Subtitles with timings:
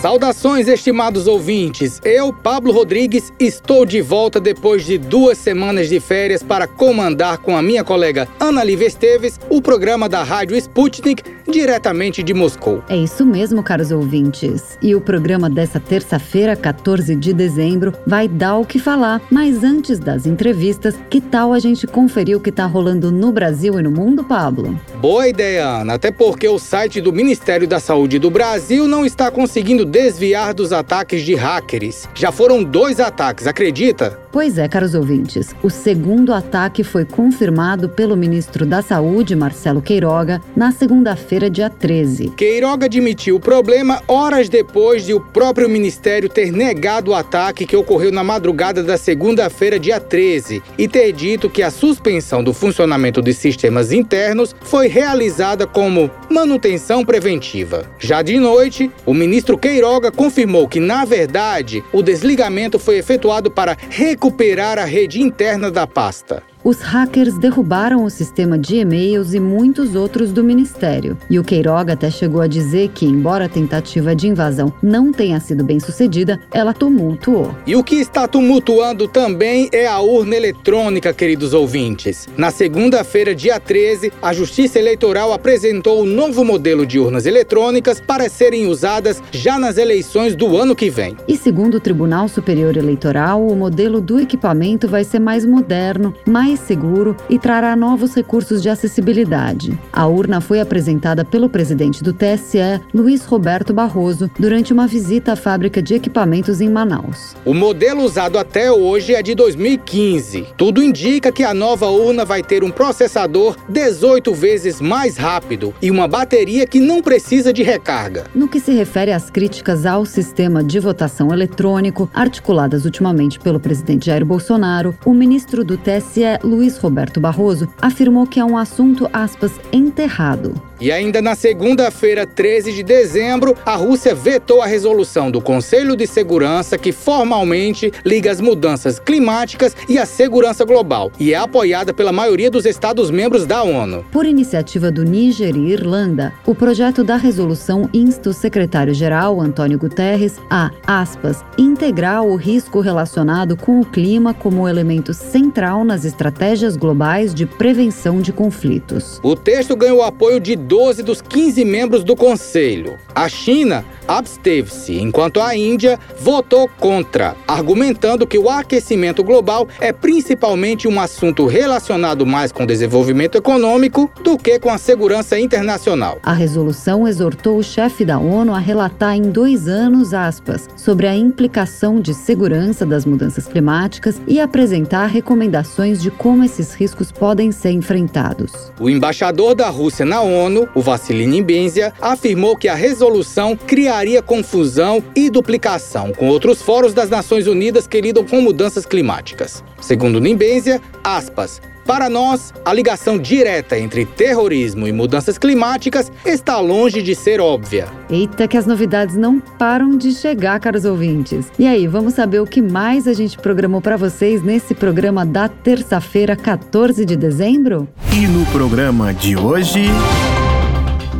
[0.00, 2.00] Saudações, estimados ouvintes.
[2.02, 7.54] Eu, Pablo Rodrigues, estou de volta depois de duas semanas de férias para comandar com
[7.54, 12.82] a minha colega Ana Lívia Esteves o programa da Rádio Sputnik diretamente de Moscou.
[12.88, 14.78] É isso mesmo, caros ouvintes.
[14.80, 19.20] E o programa dessa terça-feira, 14 de dezembro, vai dar o que falar.
[19.30, 23.78] Mas antes das entrevistas, que tal a gente conferir o que está rolando no Brasil
[23.78, 24.78] e no mundo, Pablo?
[25.00, 25.94] Boa ideia, Ana.
[25.94, 30.72] Até porque o site do Ministério da Saúde do Brasil não está conseguindo desviar dos
[30.72, 32.08] ataques de hackers.
[32.14, 34.18] Já foram dois ataques, acredita?
[34.32, 35.54] Pois é, caros ouvintes.
[35.60, 42.30] O segundo ataque foi confirmado pelo ministro da Saúde, Marcelo Queiroga, na segunda-feira, dia 13.
[42.36, 47.76] Queiroga admitiu o problema horas depois de o próprio ministério ter negado o ataque que
[47.76, 53.20] ocorreu na madrugada da segunda-feira, dia 13, e ter dito que a suspensão do funcionamento
[53.20, 57.84] de sistemas internos foi realizada como manutenção preventiva.
[57.98, 59.79] Já de noite, o ministro Queiroga
[60.10, 66.42] confirmou que, na verdade, o desligamento foi efetuado para recuperar a rede interna da pasta.
[66.62, 71.16] Os hackers derrubaram o sistema de e-mails e muitos outros do ministério.
[71.30, 75.40] E o Queiroga até chegou a dizer que, embora a tentativa de invasão não tenha
[75.40, 77.54] sido bem sucedida, ela tumultuou.
[77.66, 82.28] E o que está tumultuando também é a urna eletrônica, queridos ouvintes.
[82.36, 88.00] Na segunda-feira, dia 13, a Justiça Eleitoral apresentou o um novo modelo de urnas eletrônicas
[88.00, 91.16] para serem usadas já nas eleições do ano que vem.
[91.26, 96.49] E segundo o Tribunal Superior Eleitoral, o modelo do equipamento vai ser mais moderno, mais
[96.50, 99.78] mais seguro e trará novos recursos de acessibilidade.
[99.92, 105.36] A urna foi apresentada pelo presidente do TSE, Luiz Roberto Barroso, durante uma visita à
[105.36, 107.36] fábrica de equipamentos em Manaus.
[107.44, 110.48] O modelo usado até hoje é de 2015.
[110.56, 115.88] Tudo indica que a nova urna vai ter um processador 18 vezes mais rápido e
[115.90, 118.24] uma bateria que não precisa de recarga.
[118.34, 124.06] No que se refere às críticas ao sistema de votação eletrônico, articuladas ultimamente pelo presidente
[124.06, 129.52] Jair Bolsonaro, o ministro do TSE, Luiz Roberto Barroso, afirmou que é um assunto, aspas,
[129.72, 130.54] enterrado.
[130.80, 136.06] E ainda na segunda-feira, 13 de dezembro, a Rússia vetou a resolução do Conselho de
[136.06, 142.12] Segurança que formalmente liga as mudanças climáticas e a segurança global e é apoiada pela
[142.12, 144.06] maioria dos Estados-membros da ONU.
[144.10, 150.36] Por iniciativa do Níger e Irlanda, o projeto da resolução insta o secretário-geral, Antônio Guterres,
[150.48, 156.29] a, aspas, integrar o risco relacionado com o clima como elemento central nas estratégias
[156.76, 159.20] globais de prevenção de conflitos.
[159.22, 162.96] O texto ganhou apoio de 12 dos 15 membros do Conselho.
[163.14, 170.88] A China absteve-se, enquanto a Índia votou contra, argumentando que o aquecimento global é principalmente
[170.88, 176.18] um assunto relacionado mais com o desenvolvimento econômico do que com a segurança internacional.
[176.22, 181.14] A resolução exortou o chefe da ONU a relatar em dois anos, aspas, sobre a
[181.14, 187.70] implicação de segurança das mudanças climáticas e apresentar recomendações de como esses riscos podem ser
[187.70, 188.52] enfrentados.
[188.78, 195.02] O embaixador da Rússia na ONU, o Vassili Nimbenzia, afirmou que a resolução criaria confusão
[195.16, 199.64] e duplicação com outros fóruns das Nações Unidas que lidam com mudanças climáticas.
[199.80, 201.58] Segundo Nimbenzia, aspas,
[201.90, 207.88] para nós, a ligação direta entre terrorismo e mudanças climáticas está longe de ser óbvia.
[208.08, 211.50] Eita, que as novidades não param de chegar, caros ouvintes.
[211.58, 215.48] E aí, vamos saber o que mais a gente programou para vocês nesse programa da
[215.48, 217.88] terça-feira, 14 de dezembro?
[218.12, 219.86] E no programa de hoje.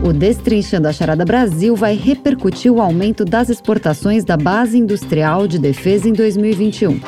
[0.04, 5.58] O Destrinchando a Charada Brasil vai repercutir o aumento das exportações da base industrial de
[5.58, 7.00] defesa em 2021.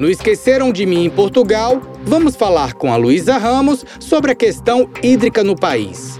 [0.00, 4.88] No Esqueceram de Mim em Portugal, vamos falar com a Luísa Ramos sobre a questão
[5.02, 6.18] hídrica no país.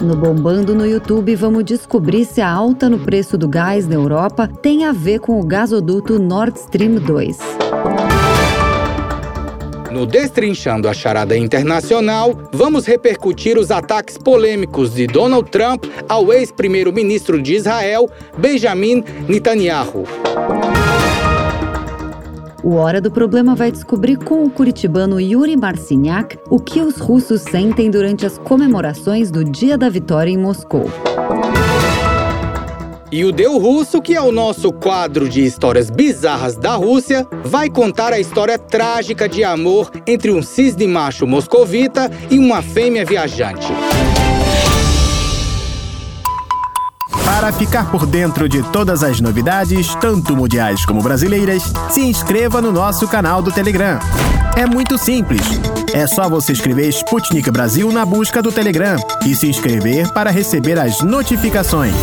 [0.00, 4.48] No Bombando no YouTube, vamos descobrir se a alta no preço do gás na Europa
[4.62, 7.38] tem a ver com o gasoduto Nord Stream 2.
[9.90, 17.42] No Destrinchando a Charada Internacional, vamos repercutir os ataques polêmicos de Donald Trump ao ex-primeiro-ministro
[17.42, 20.04] de Israel, Benjamin Netanyahu.
[22.68, 27.40] O Hora do Problema vai descobrir com o curitibano Yuri Marciniak o que os russos
[27.40, 30.84] sentem durante as comemorações do Dia da Vitória em Moscou.
[33.10, 37.70] E o Deu Russo, que é o nosso quadro de histórias bizarras da Rússia, vai
[37.70, 43.72] contar a história trágica de amor entre um cisne macho moscovita e uma fêmea viajante.
[47.28, 52.72] Para ficar por dentro de todas as novidades, tanto mundiais como brasileiras, se inscreva no
[52.72, 53.98] nosso canal do Telegram.
[54.56, 55.42] É muito simples.
[55.92, 58.96] É só você escrever Sputnik Brasil na busca do Telegram
[59.26, 61.94] e se inscrever para receber as notificações.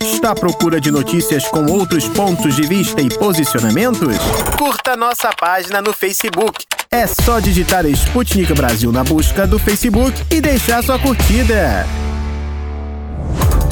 [0.00, 4.16] Está à procura de notícias com outros pontos de vista e posicionamentos?
[4.56, 6.64] Curta nossa página no Facebook.
[6.90, 11.86] É só digitar Sputnik Brasil na busca do Facebook e deixar sua curtida.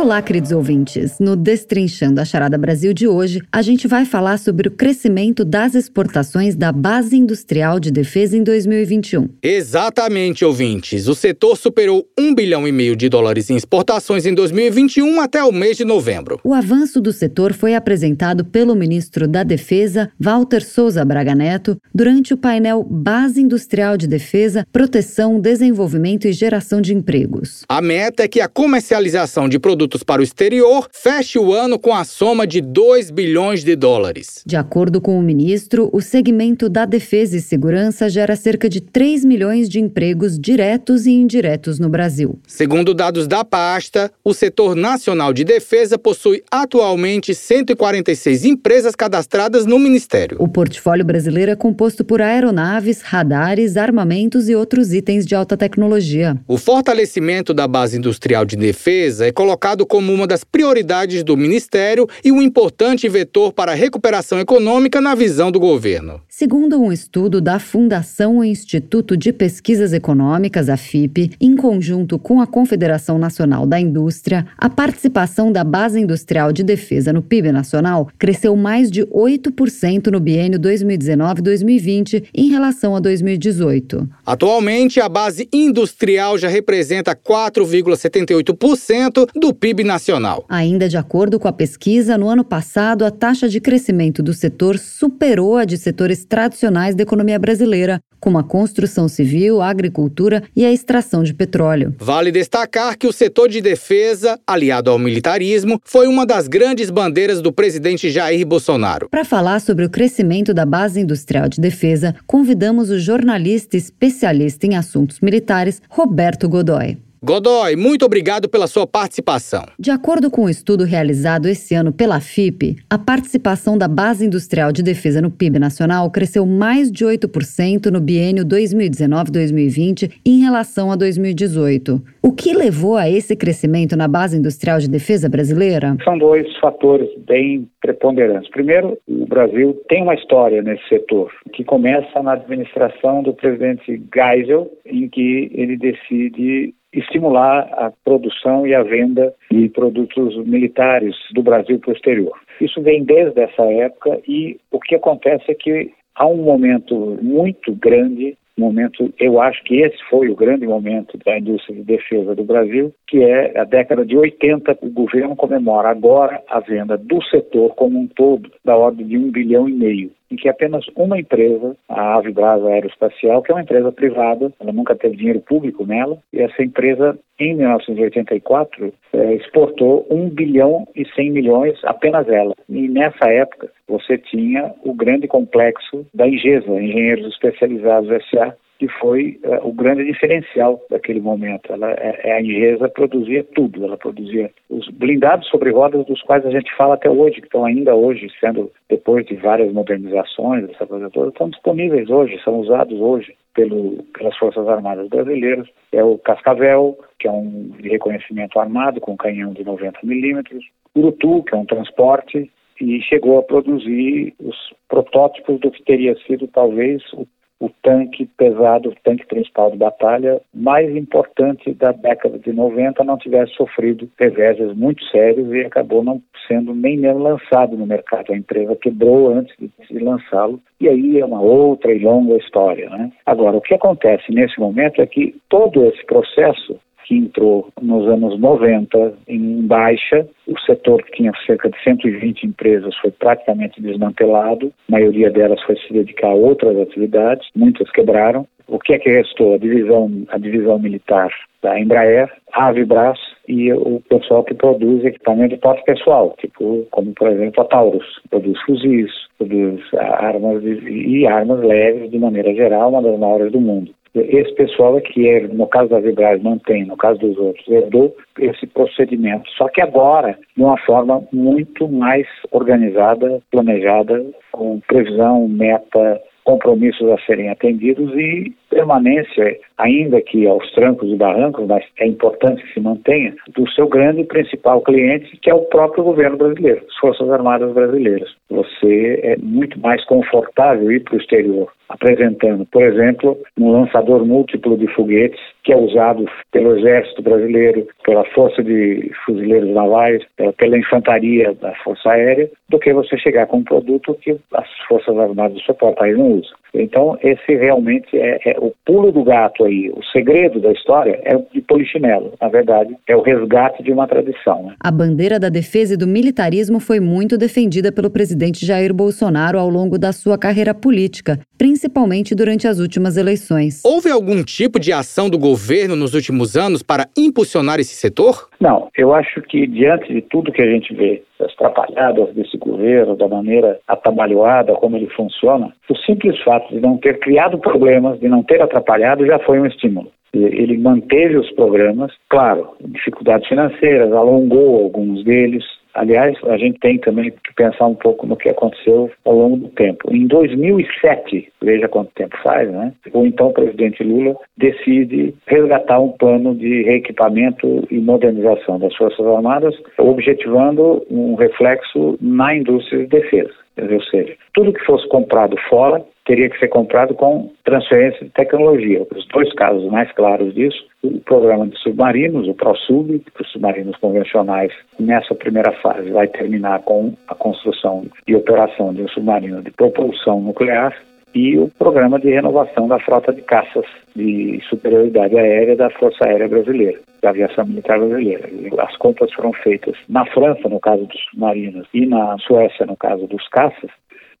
[0.00, 1.18] Olá, queridos ouvintes.
[1.18, 5.74] No Destrinchando a Charada Brasil de hoje, a gente vai falar sobre o crescimento das
[5.74, 9.28] exportações da base industrial de defesa em 2021.
[9.42, 11.08] Exatamente, ouvintes.
[11.08, 15.50] O setor superou um bilhão e meio de dólares em exportações em 2021 até o
[15.50, 16.38] mês de novembro.
[16.44, 22.32] O avanço do setor foi apresentado pelo ministro da Defesa, Walter Souza Braga Neto, durante
[22.32, 27.64] o painel Base Industrial de Defesa, Proteção, Desenvolvimento e Geração de Empregos.
[27.68, 31.78] A meta é que a comercialização de produtos produtos para o exterior feche o ano
[31.78, 34.42] com a soma de 2 bilhões de dólares.
[34.44, 39.24] De acordo com o ministro, o segmento da defesa e segurança gera cerca de 3
[39.24, 42.38] milhões de empregos diretos e indiretos no Brasil.
[42.46, 49.78] Segundo dados da pasta, o setor nacional de defesa possui atualmente 146 empresas cadastradas no
[49.78, 50.36] ministério.
[50.40, 56.36] O portfólio brasileiro é composto por aeronaves, radares, armamentos e outros itens de alta tecnologia.
[56.46, 62.06] O fortalecimento da base industrial de defesa é colocado como uma das prioridades do Ministério
[62.24, 66.20] e um importante vetor para a recuperação econômica na visão do governo.
[66.28, 72.46] Segundo um estudo da Fundação Instituto de Pesquisas Econômicas, a FIP, em conjunto com a
[72.46, 78.54] Confederação Nacional da Indústria, a participação da base industrial de defesa no PIB nacional cresceu
[78.56, 84.08] mais de 8% no biênio 2019-2020 em relação a 2018.
[84.24, 90.46] Atualmente, a base industrial já representa 4,78% do PIB PIB nacional.
[90.48, 94.78] Ainda de acordo com a pesquisa, no ano passado, a taxa de crescimento do setor
[94.78, 100.64] superou a de setores tradicionais da economia brasileira, como a construção civil, a agricultura e
[100.64, 101.94] a extração de petróleo.
[101.98, 107.42] Vale destacar que o setor de defesa, aliado ao militarismo, foi uma das grandes bandeiras
[107.42, 109.10] do presidente Jair Bolsonaro.
[109.10, 114.76] Para falar sobre o crescimento da base industrial de defesa, convidamos o jornalista especialista em
[114.76, 116.96] assuntos militares, Roberto Godoy.
[117.20, 119.64] Godoy, muito obrigado pela sua participação.
[119.76, 124.24] De acordo com o um estudo realizado esse ano pela FIP, a participação da base
[124.24, 130.92] industrial de defesa no PIB nacional cresceu mais de 8% no biênio 2019-2020 em relação
[130.92, 132.00] a 2018.
[132.22, 135.96] O que levou a esse crescimento na base industrial de defesa brasileira?
[136.04, 138.48] São dois fatores bem preponderantes.
[138.50, 144.70] Primeiro, o Brasil tem uma história nesse setor, que começa na administração do presidente Geisel,
[144.86, 151.78] em que ele decide estimular a produção e a venda de produtos militares do Brasil
[151.78, 152.38] para o exterior.
[152.60, 157.74] Isso vem desde essa época e o que acontece é que há um momento muito
[157.74, 162.44] grande momento, eu acho que esse foi o grande momento da indústria de defesa do
[162.44, 167.74] Brasil, que é a década de 80, o governo comemora agora a venda do setor
[167.76, 171.76] como um todo, da ordem de um bilhão e meio em que apenas uma empresa,
[171.88, 176.40] a Avibras Aeroespacial, que é uma empresa privada, ela nunca teve dinheiro público nela, e
[176.40, 182.54] essa empresa, em 1984, é, exportou 1 bilhão e 100 milhões, apenas ela.
[182.68, 189.40] E nessa época, você tinha o grande complexo da Ingesa, Engenheiros Especializados S.A., que foi
[189.44, 191.72] uh, o grande diferencial daquele momento.
[191.72, 196.46] Ela, é, é, a Ingesa produzia tudo, ela produzia os blindados sobre rodas dos quais
[196.46, 200.86] a gente fala até hoje, que estão ainda hoje sendo, depois de várias modernizações, essa
[200.86, 205.66] coisa toda, estão disponíveis hoje, são usados hoje pelo, pelas Forças Armadas Brasileiras.
[205.90, 210.64] É o Cascavel, que é um reconhecimento armado com canhão de 90 milímetros,
[210.96, 212.48] Urutu, que é um transporte,
[212.80, 214.56] e chegou a produzir os
[214.88, 217.26] protótipos do que teria sido talvez o
[217.60, 223.18] o tanque pesado, o tanque principal de batalha mais importante da década de 90 não
[223.18, 228.32] tivesse sofrido reveses muito sérios e acabou não sendo nem mesmo lançado no mercado.
[228.32, 232.88] A empresa quebrou antes de lançá-lo e aí é uma outra e longa história.
[232.90, 233.10] Né?
[233.26, 238.38] Agora, o que acontece nesse momento é que todo esse processo que entrou nos anos
[238.38, 240.28] 90 em baixa.
[240.48, 244.72] O setor que tinha cerca de 120 empresas foi praticamente desmantelado.
[244.88, 248.46] A maioria delas foi se dedicar a outras atividades, muitas quebraram.
[248.66, 249.54] o que é que restou?
[249.54, 251.30] A divisão, a divisão militar
[251.62, 257.12] da Embraer, a Avibras e o pessoal que produz equipamento de porte pessoal, tipo, como
[257.14, 263.02] por exemplo a Taurus, produz fuzis, produz armas e armas leves de maneira geral, uma
[263.02, 263.92] das maiores do mundo.
[264.14, 268.66] Esse pessoal aqui, é, no caso da Vibraz, mantém, no caso dos outros, herdou esse
[268.66, 269.48] procedimento.
[269.50, 277.18] Só que agora, de uma forma muito mais organizada, planejada, com previsão, meta, compromissos a
[277.26, 282.80] serem atendidos e permanência, ainda que aos trancos e barrancos, mas é importante que se
[282.80, 287.30] mantenha, do seu grande e principal cliente, que é o próprio governo brasileiro, as Forças
[287.30, 288.28] Armadas Brasileiras.
[288.50, 294.76] Você é muito mais confortável ir para o exterior, apresentando, por exemplo, um lançador múltiplo
[294.76, 300.22] de foguetes que é usado pelo Exército Brasileiro, pela Força de Fuzileiros Navais,
[300.56, 305.16] pela Infantaria da Força Aérea, do que você chegar com um produto que as Forças
[305.18, 306.58] Armadas do seu próprio país não usam.
[306.74, 309.90] Então, esse realmente é, é, o pulo do gato aí.
[309.90, 312.32] O segredo da história é o de polichinelo.
[312.40, 314.64] Na verdade, é o resgate de uma tradição.
[314.64, 314.74] Né?
[314.80, 319.68] A bandeira da defesa e do militarismo foi muito defendida pelo presidente Jair Bolsonaro ao
[319.68, 323.82] longo da sua carreira política, principalmente durante as últimas eleições.
[323.84, 328.48] Houve algum tipo de ação do governo nos últimos anos para impulsionar esse setor?
[328.60, 333.16] Não, eu acho que diante de tudo que a gente vê, das atrapalhadas desse governo,
[333.16, 338.28] da maneira atabalhoada como ele funciona, o simples fato de não ter criado problemas, de
[338.28, 340.10] não ter atrapalhado, já foi um estímulo.
[340.32, 345.64] Ele manteve os programas, claro, dificuldades financeiras, alongou alguns deles,
[345.98, 349.68] Aliás, a gente tem também que pensar um pouco no que aconteceu ao longo do
[349.70, 350.14] tempo.
[350.14, 352.92] Em 2007, veja quanto tempo faz, né?
[353.12, 359.74] O então presidente Lula decide resgatar um plano de reequipamento e modernização das Forças Armadas,
[359.98, 363.52] objetivando um reflexo na indústria de defesa.
[363.80, 369.04] Ou seja, tudo que fosse comprado fora teria que ser comprado com transferência de tecnologia.
[369.16, 374.70] Os dois casos mais claros disso, o programa de submarinos, o ProSub, os submarinos convencionais,
[375.00, 380.40] nessa primeira fase vai terminar com a construção e operação de um submarino de propulsão
[380.40, 380.94] nuclear
[381.34, 386.48] e o programa de renovação da frota de caças de superioridade aérea da Força Aérea
[386.48, 388.48] Brasileira, da Aviação Militar Brasileira.
[388.80, 393.26] As compras foram feitas na França, no caso dos submarinos, e na Suécia, no caso
[393.26, 393.90] dos caças,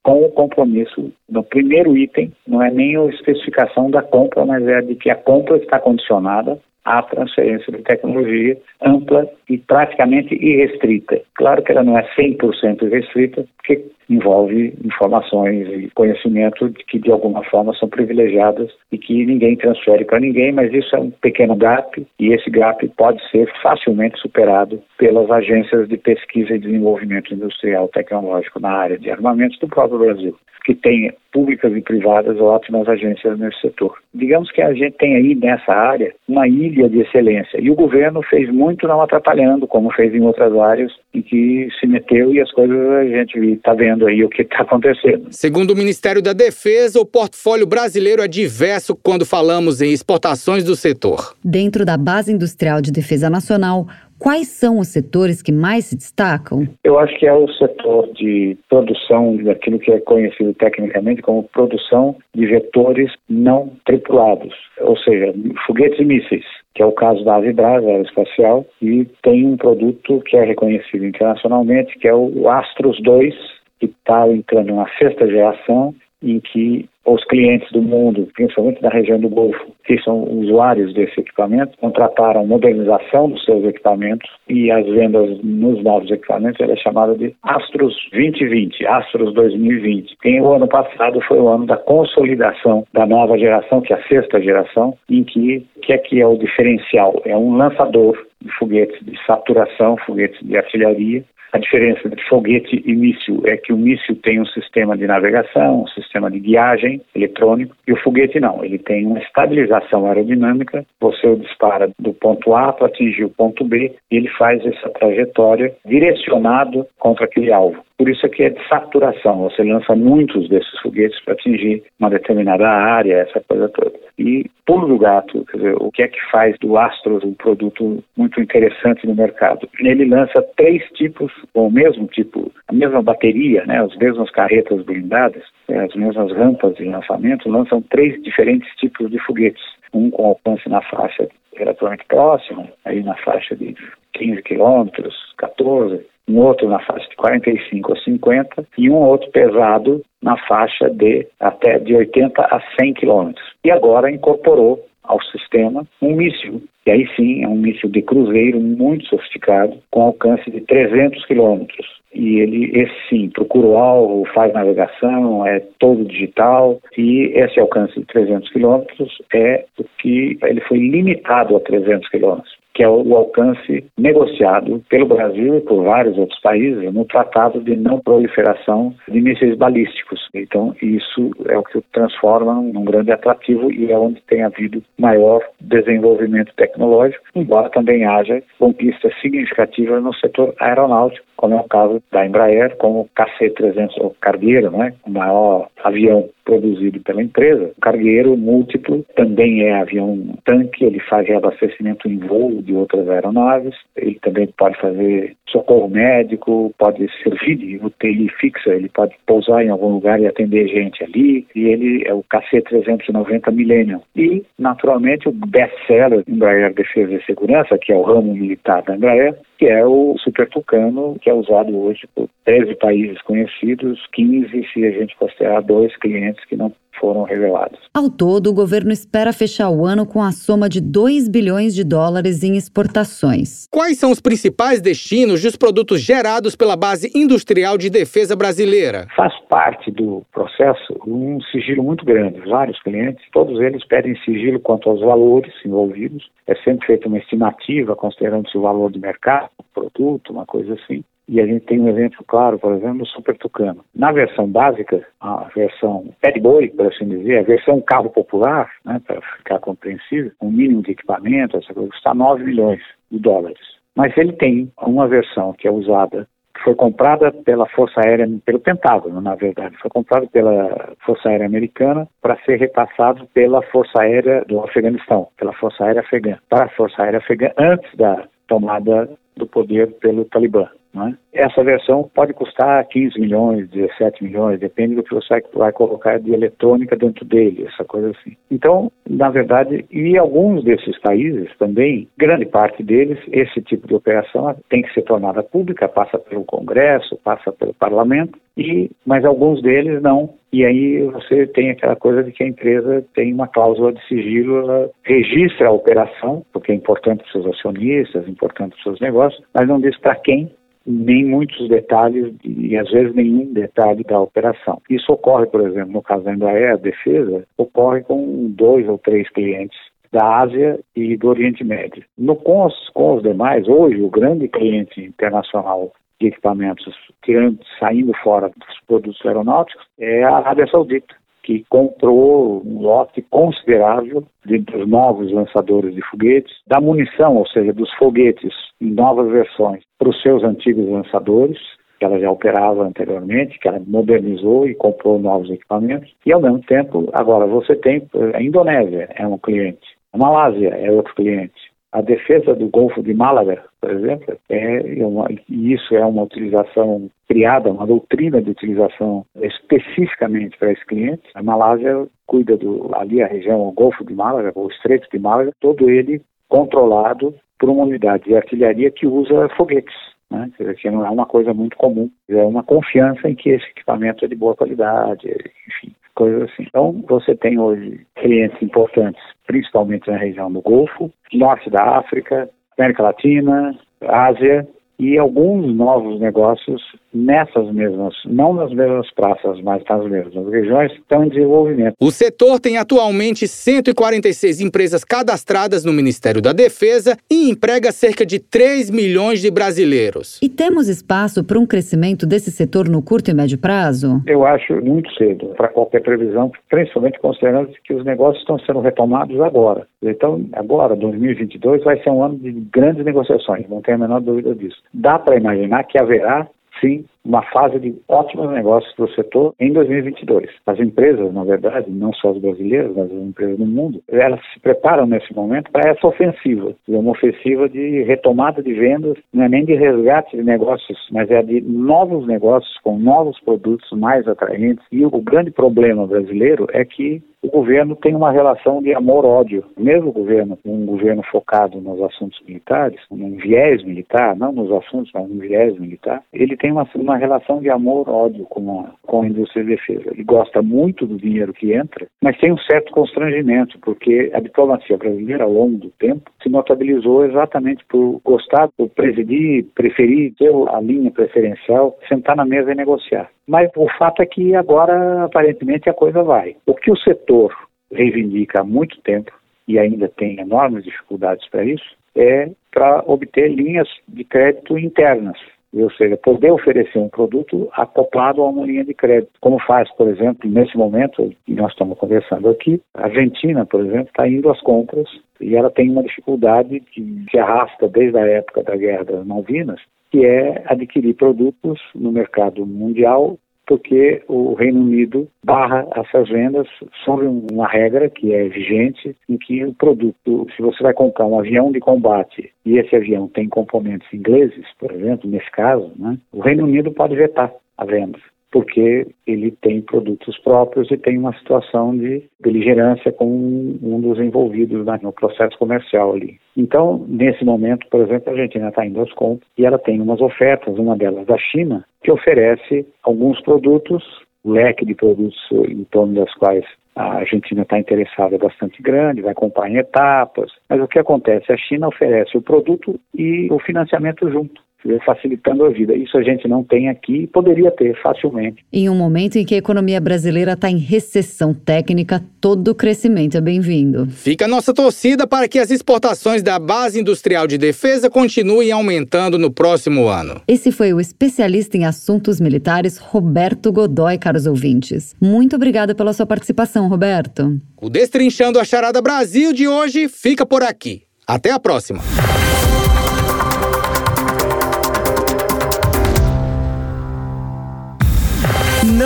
[0.02, 4.80] com o compromisso no primeiro item, não é nem a especificação da compra, mas é
[4.80, 11.20] de que a compra está condicionada à transferência de tecnologia ampla e praticamente irrestrita.
[11.34, 17.44] Claro que ela não é 100% irrestrita, porque envolve informações e conhecimento que de alguma
[17.44, 22.06] forma são privilegiadas e que ninguém transfere para ninguém, mas isso é um pequeno gap
[22.18, 28.60] e esse gap pode ser facilmente superado pelas agências de pesquisa e desenvolvimento industrial tecnológico
[28.60, 33.60] na área de armamentos do próprio Brasil, que tem públicas e privadas ótimas agências nesse
[33.60, 33.96] setor.
[34.14, 38.22] Digamos que a gente tem aí nessa área uma ilha de excelência e o governo
[38.22, 42.50] fez muito não atrapalhando, como fez em outras áreas em que se meteu e as
[42.52, 45.26] coisas a gente está vendo aí o que está acontecendo.
[45.30, 50.76] Segundo o Ministério da Defesa, o portfólio brasileiro é diverso quando falamos em exportações do
[50.76, 51.34] setor.
[51.44, 53.86] Dentro da Base Industrial de Defesa Nacional,
[54.18, 56.66] Quais são os setores que mais se destacam?
[56.82, 62.16] Eu acho que é o setor de produção daquilo que é conhecido tecnicamente como produção
[62.34, 65.32] de vetores não tripulados, ou seja,
[65.66, 70.36] foguetes e mísseis, que é o caso da Avibras Aeroespacial, e tem um produto que
[70.36, 73.34] é reconhecido internacionalmente, que é o Astros 2,
[73.78, 79.18] que está entrando na sexta geração, em que os clientes do mundo, principalmente da região
[79.18, 85.38] do Golfo, que são usuários desse equipamento, contrataram modernização dos seus equipamentos e as vendas
[85.42, 90.16] nos novos equipamentos é chamada de Astros 2020, Astros 2020.
[90.24, 94.02] E o ano passado foi o ano da consolidação da nova geração, que é a
[94.06, 97.22] sexta geração, em que que é que é o diferencial?
[97.24, 102.94] É um lançador de foguetes de saturação, foguetes de artilharia, a diferença entre foguete e
[102.94, 107.74] míssil é que o míssil tem um sistema de navegação, um sistema de guiagem eletrônico,
[107.86, 108.64] e o foguete não.
[108.64, 113.64] Ele tem uma estabilização aerodinâmica, você o dispara do ponto A para atingir o ponto
[113.64, 117.87] B, e ele faz essa trajetória direcionado contra aquele alvo.
[117.98, 122.68] Por isso aqui é de saturação, você lança muitos desses foguetes para atingir uma determinada
[122.68, 123.98] área, essa coisa toda.
[124.16, 128.02] E pulo do gato, quer dizer, o que é que faz do Astros um produto
[128.16, 129.68] muito interessante no mercado?
[129.80, 134.80] Ele lança três tipos, ou o mesmo tipo, a mesma bateria, né, as mesmas carretas
[134.82, 139.62] blindadas, é, as mesmas rampas de lançamento, lançam três diferentes tipos de foguetes.
[139.92, 143.74] Um com alcance na faixa relativamente próxima, aí na faixa de
[144.12, 150.02] 15 quilômetros, 14, um outro na faixa de 45 a 50 e um outro pesado
[150.22, 153.46] na faixa de até de 80 a 100 quilômetros.
[153.64, 158.60] E agora incorporou ao sistema um míssil, e aí sim é um míssil de cruzeiro
[158.60, 161.86] muito sofisticado, com alcance de 300 quilômetros.
[162.14, 167.98] E ele, esse sim, procura o alvo, faz navegação, é todo digital, e esse alcance
[167.98, 173.16] de 300 quilômetros é o que ele foi limitado a 300 quilômetros que é o
[173.16, 179.20] alcance negociado pelo Brasil e por vários outros países no Tratado de Não Proliferação de
[179.20, 180.28] Mísseis Balísticos.
[180.32, 185.42] Então, isso é o que transforma num grande atrativo e é onde tem havido maior
[185.60, 192.24] desenvolvimento tecnológico, embora também haja conquistas significativas no setor aeronáutico, como é o caso da
[192.24, 197.72] Embraer com o KC-300, o Cargueiro, né, o maior avião produzido pela empresa.
[197.78, 204.18] Cargueiro múltiplo também é avião tanque, ele faz reabastecimento em voo de outras aeronaves, ele
[204.22, 209.88] também pode fazer socorro médico, pode servir de UTI fixa, ele pode pousar em algum
[209.88, 214.00] lugar e atender gente ali, e ele é o KC-390 Millennium.
[214.16, 219.36] E, naturalmente, o best-seller Embraer Defesa e Segurança, que é o ramo militar da Embraer,
[219.58, 224.86] que é o Super Tucano, que é usado hoje por 13 países conhecidos, 15 se
[224.86, 227.78] a gente considerar dois clientes que não foram revelados.
[227.94, 231.84] Ao todo, o governo espera fechar o ano com a soma de 2 bilhões de
[231.84, 233.66] dólares em exportações.
[233.70, 239.06] Quais são os principais destinos dos produtos gerados pela base industrial de defesa brasileira?
[239.16, 242.40] Faz parte do processo um sigilo muito grande.
[242.48, 246.28] Vários clientes, todos eles pedem sigilo quanto aos valores envolvidos.
[246.46, 251.02] É sempre feita uma estimativa considerando-se o valor de mercado, produto, uma coisa assim.
[251.28, 253.84] E a gente tem um exemplo claro, por exemplo, no Super Tucano.
[253.94, 259.00] Na versão básica, a versão pé boi, por assim dizer, a versão carro popular, né,
[259.06, 262.80] para ficar compreensível, um mínimo de equipamento, essa coisa, custa 9 milhões
[263.10, 263.58] de dólares.
[263.94, 268.58] Mas ele tem uma versão que é usada que foi comprada pela Força Aérea, pelo
[268.58, 274.44] Pentágono, na verdade, foi comprada pela Força Aérea Americana para ser repassado pela Força Aérea
[274.46, 279.46] do Afeganistão, pela Força Aérea Afegã, para a Força Aérea Afegã antes da tomada do
[279.46, 280.68] poder pelo Talibã.
[280.96, 281.44] É?
[281.44, 286.32] Essa versão pode custar 15 milhões, 17 milhões, depende do que você vai colocar de
[286.32, 288.36] eletrônica dentro dele, essa coisa assim.
[288.50, 294.56] Então, na verdade, e alguns desses países também, grande parte deles, esse tipo de operação
[294.68, 300.02] tem que ser tornada pública, passa pelo Congresso, passa pelo Parlamento, e, mas alguns deles
[300.02, 300.34] não.
[300.52, 304.58] E aí você tem aquela coisa de que a empresa tem uma cláusula de sigilo,
[304.58, 308.82] ela registra a operação, porque é importante para os seus acionistas, é importante para os
[308.82, 310.50] seus negócios, mas não diz para quem
[310.88, 314.80] nem muitos detalhes e às vezes nenhum detalhe da operação.
[314.88, 319.28] Isso ocorre, por exemplo, no caso da Embraer, a defesa, ocorre com dois ou três
[319.28, 319.78] clientes
[320.10, 322.02] da Ásia e do Oriente Médio.
[322.16, 326.86] No, com, os, com os demais, hoje o grande cliente internacional de equipamentos
[327.22, 331.14] tirando, saindo fora dos produtos aeronáuticos é a Arábia Saudita
[331.48, 337.72] que comprou um lote considerável de, dos novos lançadores de foguetes, da munição, ou seja,
[337.72, 341.58] dos foguetes em novas versões, para os seus antigos lançadores,
[341.98, 346.14] que ela já operava anteriormente, que ela modernizou e comprou novos equipamentos.
[346.26, 350.92] E, ao mesmo tempo, agora você tem a Indonésia, é um cliente, a Malásia é
[350.92, 356.04] outro cliente, a defesa do Golfo de Málaga, por exemplo, é uma, e isso é
[356.04, 361.22] uma utilização criada, uma doutrina de utilização especificamente para esse cliente.
[361.34, 365.52] A Malásia cuida do ali a região, o Golfo de Málaga, o Estreito de Málaga,
[365.60, 369.94] todo ele controlado por uma unidade de artilharia que usa foguetes.
[370.30, 370.50] Né?
[370.78, 374.28] Que não é uma coisa muito comum, é uma confiança em que esse equipamento é
[374.28, 375.26] de boa qualidade,
[375.66, 376.64] enfim coisas assim.
[376.66, 383.02] Então, você tem hoje clientes importantes, principalmente na região do Golfo, norte da África, América
[383.02, 386.82] Latina, Ásia, e alguns novos negócios
[387.14, 391.94] nessas mesmas, não nas mesmas praças, mas nas mesmas regiões, estão em desenvolvimento.
[392.00, 398.38] O setor tem atualmente 146 empresas cadastradas no Ministério da Defesa e emprega cerca de
[398.38, 400.38] 3 milhões de brasileiros.
[400.42, 404.22] E temos espaço para um crescimento desse setor no curto e médio prazo?
[404.26, 409.40] Eu acho muito cedo para qualquer previsão, principalmente considerando que os negócios estão sendo retomados
[409.40, 409.86] agora.
[410.02, 414.54] Então, agora, 2022, vai ser um ano de grandes negociações, não tenho a menor dúvida
[414.54, 414.76] disso.
[414.92, 416.46] Dá para imaginar que haverá
[416.80, 420.48] sim uma fase de ótimos negócios para o setor em 2022.
[420.66, 424.60] As empresas, na verdade, não só as brasileiras, mas as empresas do mundo, elas se
[424.60, 429.64] preparam nesse momento para essa ofensiva, uma ofensiva de retomada de vendas, não é nem
[429.64, 434.84] de resgate de negócios, mas é de novos negócios com novos produtos mais atraentes.
[434.90, 439.64] E o grande problema brasileiro é que o governo tem uma relação de amor-ódio.
[439.76, 445.10] Mesmo o governo, um governo focado nos assuntos militares, num viés militar, não nos assuntos,
[445.14, 449.26] mas num viés militar, ele tem uma, uma relação de amor-ódio com a, com a
[449.26, 450.10] indústria de defesa.
[450.12, 454.96] Ele gosta muito do dinheiro que entra, mas tem um certo constrangimento, porque a diplomacia
[454.96, 460.80] brasileira, ao longo do tempo, se notabilizou exatamente por gostar, por presidir, preferir ter a
[460.80, 463.28] linha preferencial, sentar na mesa e negociar.
[463.46, 466.56] Mas o fato é que agora, aparentemente, a coisa vai.
[466.66, 467.54] O que o setor
[467.92, 469.32] reivindica há muito tempo,
[469.66, 475.38] e ainda tem enormes dificuldades para isso, é para obter linhas de crédito internas,
[475.74, 480.08] ou seja, poder oferecer um produto acoplado a uma linha de crédito, como faz, por
[480.08, 484.60] exemplo, nesse momento que nós estamos conversando aqui, a Argentina, por exemplo, está indo às
[484.62, 485.08] compras
[485.40, 489.80] e ela tem uma dificuldade que se arrasta desde a época da Guerra das Malvinas,
[490.10, 496.66] que é adquirir produtos no mercado mundial porque o Reino Unido barra essas vendas
[497.04, 501.38] sobre uma regra que é vigente, em que o produto, se você vai comprar um
[501.38, 506.40] avião de combate e esse avião tem componentes ingleses, por exemplo, nesse caso, né, o
[506.40, 508.18] Reino Unido pode vetar a venda
[508.50, 514.86] porque ele tem produtos próprios e tem uma situação de beligerância com um dos envolvidos
[515.02, 516.38] no processo comercial ali.
[516.56, 520.20] Então, nesse momento, por exemplo, a Argentina está indo aos compras e ela tem umas
[520.20, 524.02] ofertas, uma delas da China, que oferece alguns produtos,
[524.44, 526.64] o leque de produtos em torno das quais
[526.96, 531.52] a Argentina está interessada é bastante grande, vai comprar em etapas, mas o que acontece?
[531.52, 534.60] A China oferece o produto e o financiamento junto
[535.04, 535.94] facilitando a vida.
[535.94, 538.64] Isso a gente não tem aqui e poderia ter facilmente.
[538.72, 543.40] Em um momento em que a economia brasileira está em recessão técnica, todo crescimento é
[543.40, 544.06] bem-vindo.
[544.06, 549.38] Fica a nossa torcida para que as exportações da base industrial de defesa continuem aumentando
[549.38, 550.40] no próximo ano.
[550.46, 555.14] Esse foi o especialista em assuntos militares Roberto Godoy, caros ouvintes.
[555.20, 557.60] Muito obrigada pela sua participação, Roberto.
[557.80, 561.02] O Destrinchando a Charada Brasil de hoje fica por aqui.
[561.26, 562.00] Até a próxima.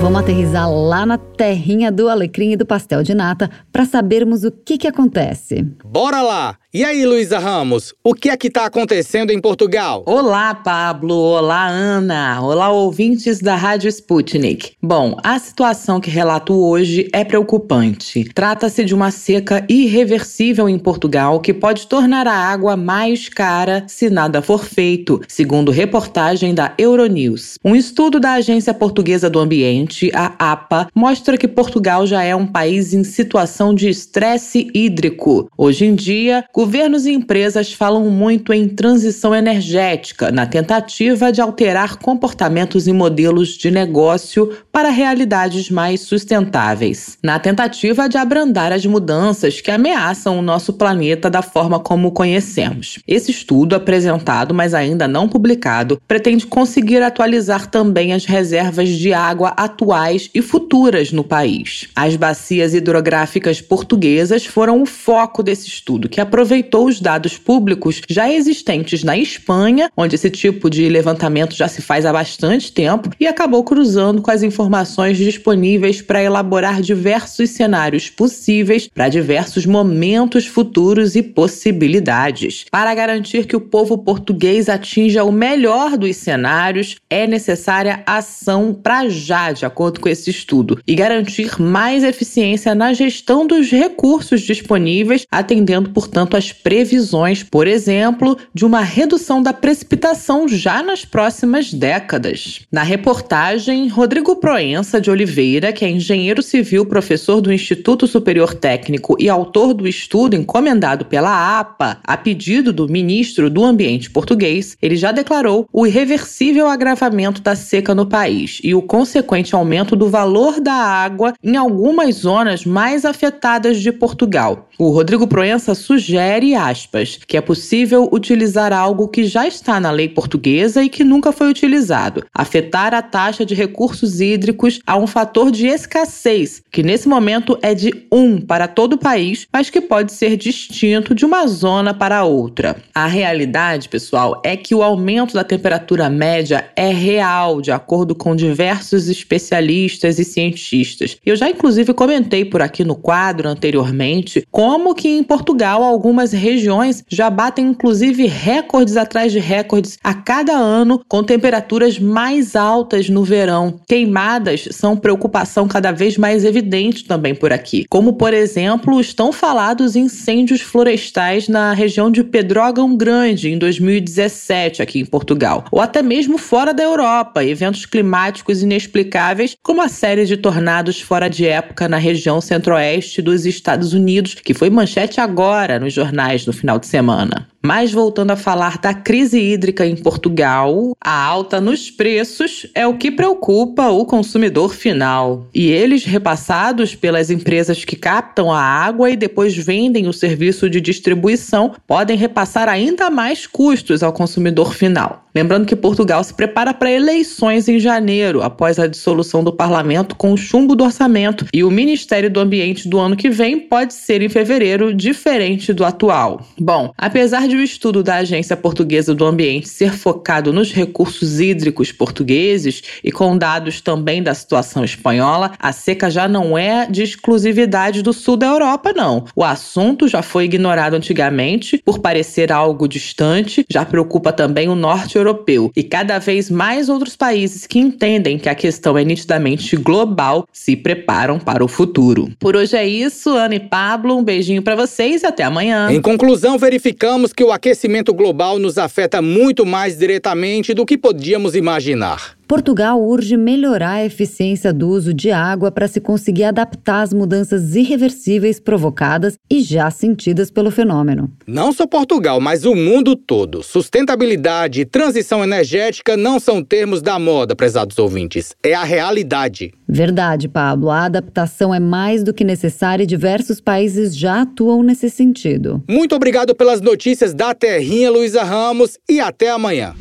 [0.00, 4.50] Vamos aterrizar lá na terrinha do alecrim e do pastel de nata para sabermos o
[4.50, 5.62] que, que acontece.
[5.84, 6.56] Bora lá!
[6.70, 10.02] E aí, Luísa Ramos, o que é que está acontecendo em Portugal?
[10.04, 11.14] Olá, Pablo.
[11.14, 12.42] Olá, Ana.
[12.42, 14.72] Olá, ouvintes da Rádio Sputnik.
[14.82, 18.22] Bom, a situação que relato hoje é preocupante.
[18.34, 24.10] Trata-se de uma seca irreversível em Portugal que pode tornar a água mais cara se
[24.10, 27.54] nada for feito, segundo reportagem da Euronews.
[27.64, 32.46] Um estudo da Agência Portuguesa do Ambiente, a APA, mostra que Portugal já é um
[32.46, 35.50] país em situação de estresse hídrico.
[35.56, 41.98] Hoje em dia, governos e empresas falam muito em transição energética, na tentativa de alterar
[41.98, 49.60] comportamentos e modelos de negócio para realidades mais sustentáveis, na tentativa de abrandar as mudanças
[49.60, 52.98] que ameaçam o nosso planeta da forma como o conhecemos.
[53.06, 59.50] Esse estudo, apresentado, mas ainda não publicado, pretende conseguir atualizar também as reservas de água
[59.50, 61.86] atuais e futuras no país.
[61.94, 68.00] As bacias hidrográficas portuguesas foram o foco desse estudo, que aproveitou aproveitou os dados públicos
[68.08, 73.10] já existentes na Espanha, onde esse tipo de levantamento já se faz há bastante tempo,
[73.20, 80.46] e acabou cruzando com as informações disponíveis para elaborar diversos cenários possíveis para diversos momentos
[80.46, 82.64] futuros e possibilidades.
[82.70, 89.06] Para garantir que o povo português atinja o melhor dos cenários, é necessária ação para
[89.10, 95.26] já, de acordo com esse estudo, e garantir mais eficiência na gestão dos recursos disponíveis,
[95.30, 102.60] atendendo, portanto, as previsões, por exemplo, de uma redução da precipitação já nas próximas décadas.
[102.70, 109.16] Na reportagem, Rodrigo Proença de Oliveira, que é engenheiro civil, professor do Instituto Superior Técnico
[109.18, 114.96] e autor do estudo encomendado pela APA a pedido do ministro do Ambiente português, ele
[114.96, 120.60] já declarou o irreversível agravamento da seca no país e o consequente aumento do valor
[120.60, 124.68] da água em algumas zonas mais afetadas de Portugal.
[124.78, 130.08] O Rodrigo Proença sugere aspas, que é possível utilizar algo que já está na lei
[130.08, 132.24] portuguesa e que nunca foi utilizado.
[132.34, 137.74] Afetar a taxa de recursos hídricos a um fator de escassez, que nesse momento é
[137.74, 142.24] de 1 para todo o país, mas que pode ser distinto de uma zona para
[142.24, 142.76] outra.
[142.94, 148.36] A realidade, pessoal, é que o aumento da temperatura média é real, de acordo com
[148.36, 151.16] diversos especialistas e cientistas.
[151.24, 157.04] Eu já inclusive comentei por aqui no quadro anteriormente como que em Portugal algumas regiões
[157.08, 163.24] já batem inclusive recordes atrás de recordes a cada ano com temperaturas mais altas no
[163.24, 163.80] verão.
[163.88, 169.32] Queimadas são preocupação cada vez mais evidente também por aqui, como por exemplo os tão
[169.32, 176.02] falados incêndios florestais na região de Pedrógão Grande em 2017 aqui em Portugal, ou até
[176.02, 181.88] mesmo fora da Europa, eventos climáticos inexplicáveis como a série de tornados fora de época
[181.88, 186.07] na região centro-oeste dos Estados Unidos, que foi manchete agora nos jornais
[186.46, 187.48] no final de semana.
[187.62, 192.96] Mas voltando a falar da crise hídrica em Portugal, a alta nos preços é o
[192.96, 195.46] que preocupa o consumidor final.
[195.52, 200.80] E eles, repassados pelas empresas que captam a água e depois vendem o serviço de
[200.80, 205.27] distribuição, podem repassar ainda mais custos ao consumidor final.
[205.38, 210.32] Lembrando que Portugal se prepara para eleições em janeiro, após a dissolução do parlamento com
[210.32, 214.20] o chumbo do orçamento, e o Ministério do Ambiente do ano que vem pode ser
[214.20, 216.44] em fevereiro, diferente do atual.
[216.58, 221.92] Bom, apesar de o estudo da Agência Portuguesa do Ambiente ser focado nos recursos hídricos
[221.92, 228.02] portugueses e com dados também da situação espanhola, a seca já não é de exclusividade
[228.02, 229.24] do sul da Europa, não.
[229.36, 235.14] O assunto já foi ignorado antigamente por parecer algo distante, já preocupa também o norte
[235.14, 235.27] europeu
[235.76, 240.76] e cada vez mais outros países que entendem que a questão é nitidamente global se
[240.76, 242.30] preparam para o futuro.
[242.38, 245.90] Por hoje é isso, Ana e Pablo, um beijinho para vocês e até amanhã.
[245.90, 251.54] Em conclusão, verificamos que o aquecimento global nos afeta muito mais diretamente do que podíamos
[251.54, 252.37] imaginar.
[252.48, 257.76] Portugal urge melhorar a eficiência do uso de água para se conseguir adaptar às mudanças
[257.76, 261.30] irreversíveis provocadas e já sentidas pelo fenômeno.
[261.46, 263.62] Não só Portugal, mas o mundo todo.
[263.62, 268.56] Sustentabilidade e transição energética não são termos da moda, prezados ouvintes.
[268.62, 269.74] É a realidade.
[269.86, 270.88] Verdade, Pablo.
[270.88, 275.84] A adaptação é mais do que necessária e diversos países já atuam nesse sentido.
[275.86, 279.94] Muito obrigado pelas notícias da Terrinha, Luísa Ramos, e até amanhã.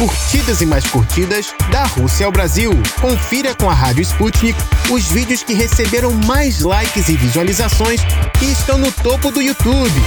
[0.00, 2.70] Curtidas e mais curtidas da Rússia ao Brasil.
[3.02, 4.58] Confira com a Rádio Sputnik
[4.90, 8.00] os vídeos que receberam mais likes e visualizações
[8.42, 10.00] e estão no topo do YouTube.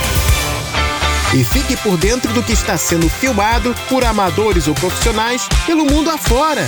[1.38, 6.10] E fique por dentro do que está sendo filmado por amadores ou profissionais pelo mundo
[6.10, 6.64] afora.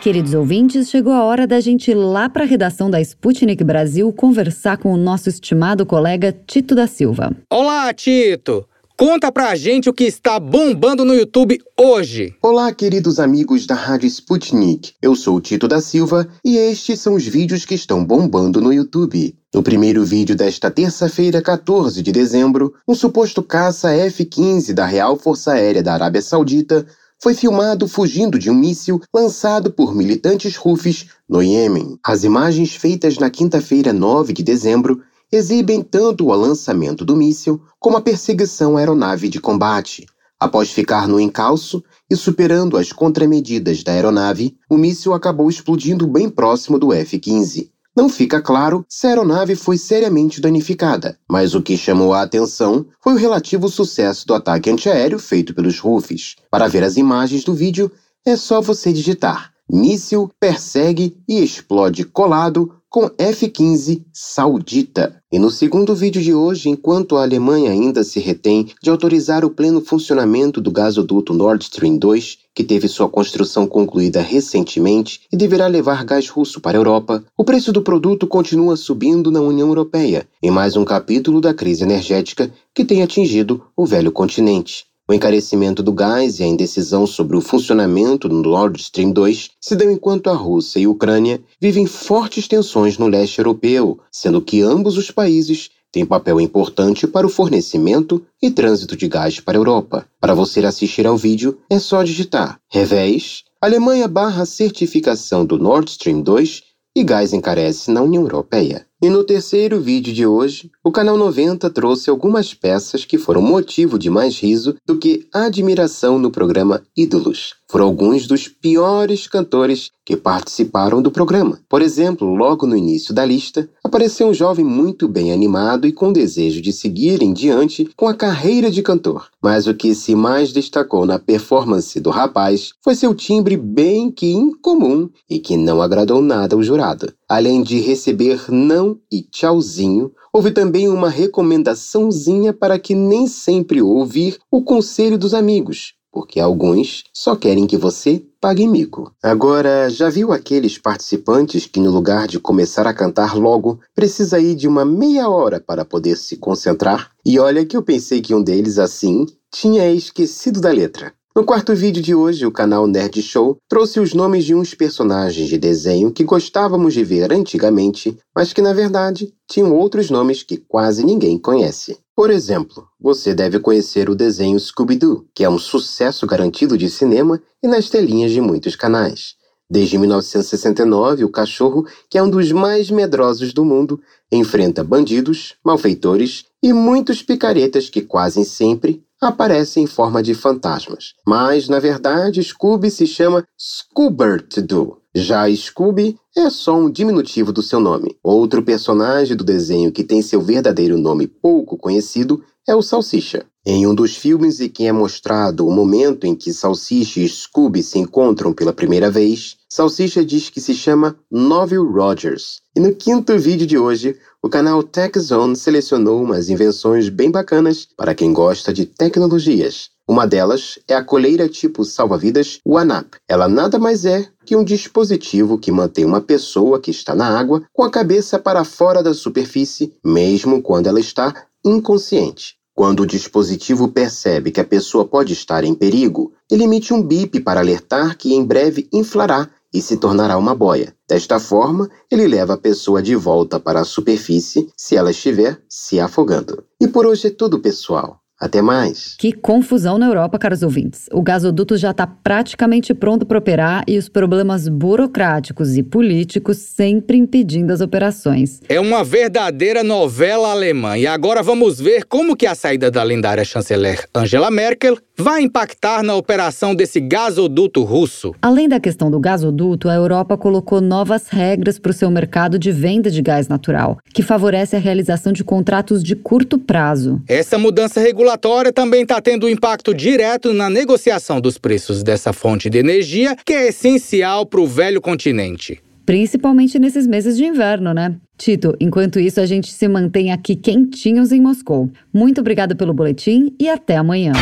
[0.00, 4.12] Queridos ouvintes, chegou a hora da gente ir lá para a redação da Sputnik Brasil
[4.12, 7.30] conversar com o nosso estimado colega Tito da Silva.
[7.48, 8.66] Olá, Tito!
[8.96, 12.34] Conta pra gente o que está bombando no YouTube hoje.
[12.42, 14.92] Olá, queridos amigos da Rádio Sputnik.
[15.00, 18.72] Eu sou o Tito da Silva e estes são os vídeos que estão bombando no
[18.72, 19.34] YouTube.
[19.52, 25.52] No primeiro vídeo desta terça-feira, 14 de dezembro, um suposto caça F-15 da Real Força
[25.52, 26.86] Aérea da Arábia Saudita
[27.20, 31.96] foi filmado fugindo de um míssil lançado por militantes Houthis no Iêmen.
[32.04, 35.00] As imagens feitas na quinta-feira, 9 de dezembro,
[35.32, 40.04] exibem tanto o lançamento do míssil como a perseguição à aeronave de combate.
[40.38, 46.28] Após ficar no encalço e superando as contramedidas da aeronave, o míssil acabou explodindo bem
[46.28, 47.70] próximo do F-15.
[47.96, 52.86] Não fica claro se a aeronave foi seriamente danificada, mas o que chamou a atenção
[53.00, 56.36] foi o relativo sucesso do ataque antiaéreo feito pelos Houthis.
[56.50, 57.90] Para ver as imagens do vídeo,
[58.24, 65.16] é só você digitar míssil persegue e explode colado com F-15 saudita.
[65.32, 69.50] E no segundo vídeo de hoje, enquanto a Alemanha ainda se retém de autorizar o
[69.50, 75.66] pleno funcionamento do gasoduto Nord Stream 2, que teve sua construção concluída recentemente e deverá
[75.68, 80.28] levar gás russo para a Europa, o preço do produto continua subindo na União Europeia,
[80.42, 84.84] em mais um capítulo da crise energética que tem atingido o velho continente.
[85.08, 89.74] O encarecimento do gás e a indecisão sobre o funcionamento do Nord Stream 2 se
[89.74, 94.62] dão enquanto a Rússia e a Ucrânia vivem fortes tensões no leste europeu, sendo que
[94.62, 99.60] ambos os países têm papel importante para o fornecimento e trânsito de gás para a
[99.60, 100.06] Europa.
[100.20, 106.20] Para você assistir ao vídeo, é só digitar revés Alemanha barra certificação do Nord Stream
[106.22, 106.62] 2
[106.96, 108.86] e gás encarece na União Europeia.
[109.04, 113.98] E no terceiro vídeo de hoje, o canal 90 trouxe algumas peças que foram motivo
[113.98, 117.56] de mais riso do que admiração no programa Ídolos.
[117.68, 121.58] Foram alguns dos piores cantores que participaram do programa.
[121.68, 126.10] Por exemplo, logo no início da lista, apareceu um jovem muito bem animado e com
[126.10, 129.28] desejo de seguir em diante com a carreira de cantor.
[129.42, 134.32] Mas o que se mais destacou na performance do rapaz foi seu timbre bem que
[134.32, 137.12] incomum e que não agradou nada ao jurado.
[137.28, 144.38] Além de receber não e tchauzinho, houve também uma recomendaçãozinha para que nem sempre ouvir
[144.50, 149.12] o conselho dos amigos, porque alguns só querem que você pague mico.
[149.22, 154.54] Agora, já viu aqueles participantes que, no lugar de começar a cantar logo, precisa ir
[154.54, 157.10] de uma meia hora para poder se concentrar?
[157.24, 161.14] E olha que eu pensei que um deles, assim, tinha esquecido da letra.
[161.34, 165.48] No quarto vídeo de hoje, o canal Nerd Show trouxe os nomes de uns personagens
[165.48, 170.58] de desenho que gostávamos de ver antigamente, mas que na verdade tinham outros nomes que
[170.58, 171.96] quase ninguém conhece.
[172.14, 177.40] Por exemplo, você deve conhecer o desenho Scooby-Doo, que é um sucesso garantido de cinema
[177.62, 179.34] e nas telinhas de muitos canais.
[179.70, 183.98] Desde 1969, o cachorro, que é um dos mais medrosos do mundo,
[184.30, 191.14] enfrenta bandidos, malfeitores e muitos picaretas que quase sempre aparecem em forma de fantasmas.
[191.26, 194.98] Mas, na verdade, Scooby se chama Scoobert-Doo.
[195.14, 198.16] Já Scooby é só um diminutivo do seu nome.
[198.22, 203.44] Outro personagem do desenho que tem seu verdadeiro nome pouco conhecido é o Salsicha.
[203.64, 207.82] Em um dos filmes em que é mostrado o momento em que Salsicha e Scooby
[207.82, 212.60] se encontram pela primeira vez, Salsicha diz que se chama Noville Rogers.
[212.76, 218.14] E no quinto vídeo de hoje, o canal TechZone selecionou umas invenções bem bacanas para
[218.14, 219.88] quem gosta de tecnologias.
[220.06, 223.16] Uma delas é a coleira tipo salva-vidas OneUp.
[223.26, 227.62] Ela nada mais é que um dispositivo que mantém uma pessoa que está na água
[227.72, 232.56] com a cabeça para fora da superfície, mesmo quando ela está inconsciente.
[232.74, 237.40] Quando o dispositivo percebe que a pessoa pode estar em perigo, ele emite um bip
[237.40, 240.94] para alertar que em breve inflará e se tornará uma boia.
[241.08, 246.00] Desta forma, ele leva a pessoa de volta para a superfície se ela estiver se
[246.00, 246.64] afogando.
[246.80, 248.22] E por hoje é tudo, pessoal.
[248.42, 249.14] Até mais.
[249.20, 251.06] Que confusão na Europa, caros ouvintes.
[251.12, 257.16] O gasoduto já está praticamente pronto para operar e os problemas burocráticos e políticos sempre
[257.16, 258.60] impedindo as operações.
[258.68, 260.98] É uma verdadeira novela alemã.
[260.98, 266.02] E agora vamos ver como que a saída da lendária chanceler Angela Merkel vai impactar
[266.02, 268.34] na operação desse gasoduto russo.
[268.40, 272.72] Além da questão do gasoduto, a Europa colocou novas regras para o seu mercado de
[272.72, 277.20] venda de gás natural, que favorece a realização de contratos de curto prazo.
[277.28, 282.68] Essa mudança regulatória também está tendo um impacto direto na negociação dos preços dessa fonte
[282.70, 285.80] de energia, que é essencial para o velho continente.
[286.04, 288.16] Principalmente nesses meses de inverno, né?
[288.36, 291.88] Tito, enquanto isso, a gente se mantém aqui quentinhos em Moscou.
[292.12, 294.32] Muito obrigada pelo boletim e até amanhã.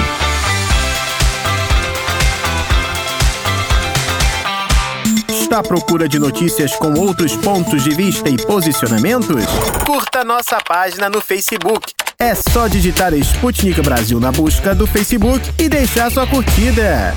[5.51, 9.45] Está à procura de notícias com outros pontos de vista e posicionamentos?
[9.85, 11.93] Curta nossa página no Facebook.
[12.21, 17.13] É só digitar Sputnik Brasil na busca do Facebook e deixar sua curtida.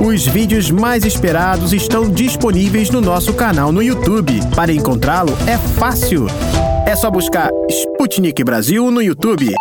[0.00, 4.40] Os vídeos mais esperados estão disponíveis no nosso canal no YouTube.
[4.56, 6.26] Para encontrá-lo é fácil.
[6.88, 9.54] É só buscar Sputnik Brasil no YouTube,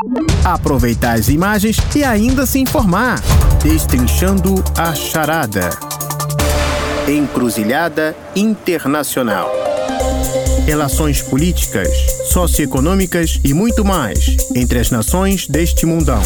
[0.44, 3.22] aproveitar as imagens e ainda se informar.
[3.62, 5.70] Destrinchando a charada.
[7.08, 9.52] Encruzilhada Internacional.
[10.66, 11.90] Relações políticas,
[12.32, 16.22] socioeconômicas e muito mais entre as nações deste mundão.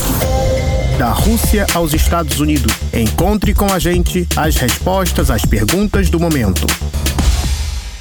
[1.00, 2.72] Da Rússia aos Estados Unidos.
[2.94, 6.68] Encontre com a gente as respostas às perguntas do momento.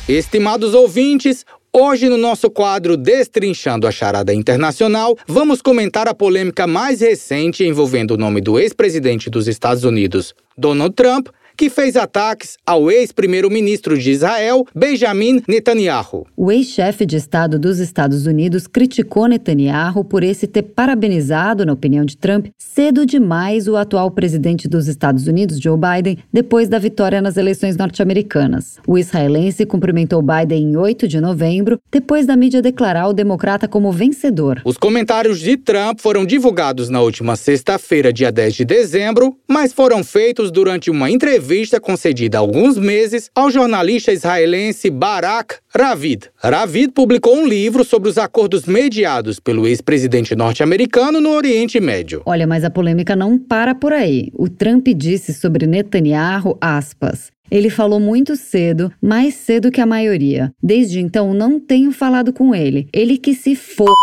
[0.07, 1.47] Estimados ouvintes,
[1.79, 8.13] Hoje, no nosso quadro Destrinchando a Charada Internacional, vamos comentar a polêmica mais recente envolvendo
[8.13, 14.11] o nome do ex-presidente dos Estados Unidos, Donald Trump, que fez ataques ao ex-primeiro-ministro de
[14.11, 16.27] Israel, Benjamin Netanyahu.
[16.37, 22.05] O ex-chefe de Estado dos Estados Unidos criticou Netanyahu por esse ter parabenizado, na opinião
[22.05, 27.23] de Trump, cedo demais o atual presidente dos Estados Unidos, Joe Biden, depois da vitória
[27.23, 28.79] nas eleições norte-americanas.
[28.87, 33.91] O israelense cumprimentou Biden em 8 de novembro, depois da mídia declarar o democrata como
[33.91, 34.61] vencedor.
[34.65, 40.05] Os comentários de Trump foram divulgados na última sexta-feira, dia 10 de dezembro, mas foram
[40.05, 46.25] feitos durante uma entrevista entrevista concedida há alguns meses ao jornalista israelense Barak Ravid.
[46.43, 52.23] Ravid publicou um livro sobre os acordos mediados pelo ex-presidente norte-americano no Oriente Médio.
[52.27, 54.31] Olha, mas a polêmica não para por aí.
[54.35, 60.53] O Trump disse sobre Netanyahu, aspas, ele falou muito cedo, mais cedo que a maioria.
[60.63, 62.89] Desde então, não tenho falado com ele.
[62.93, 63.95] Ele que se for.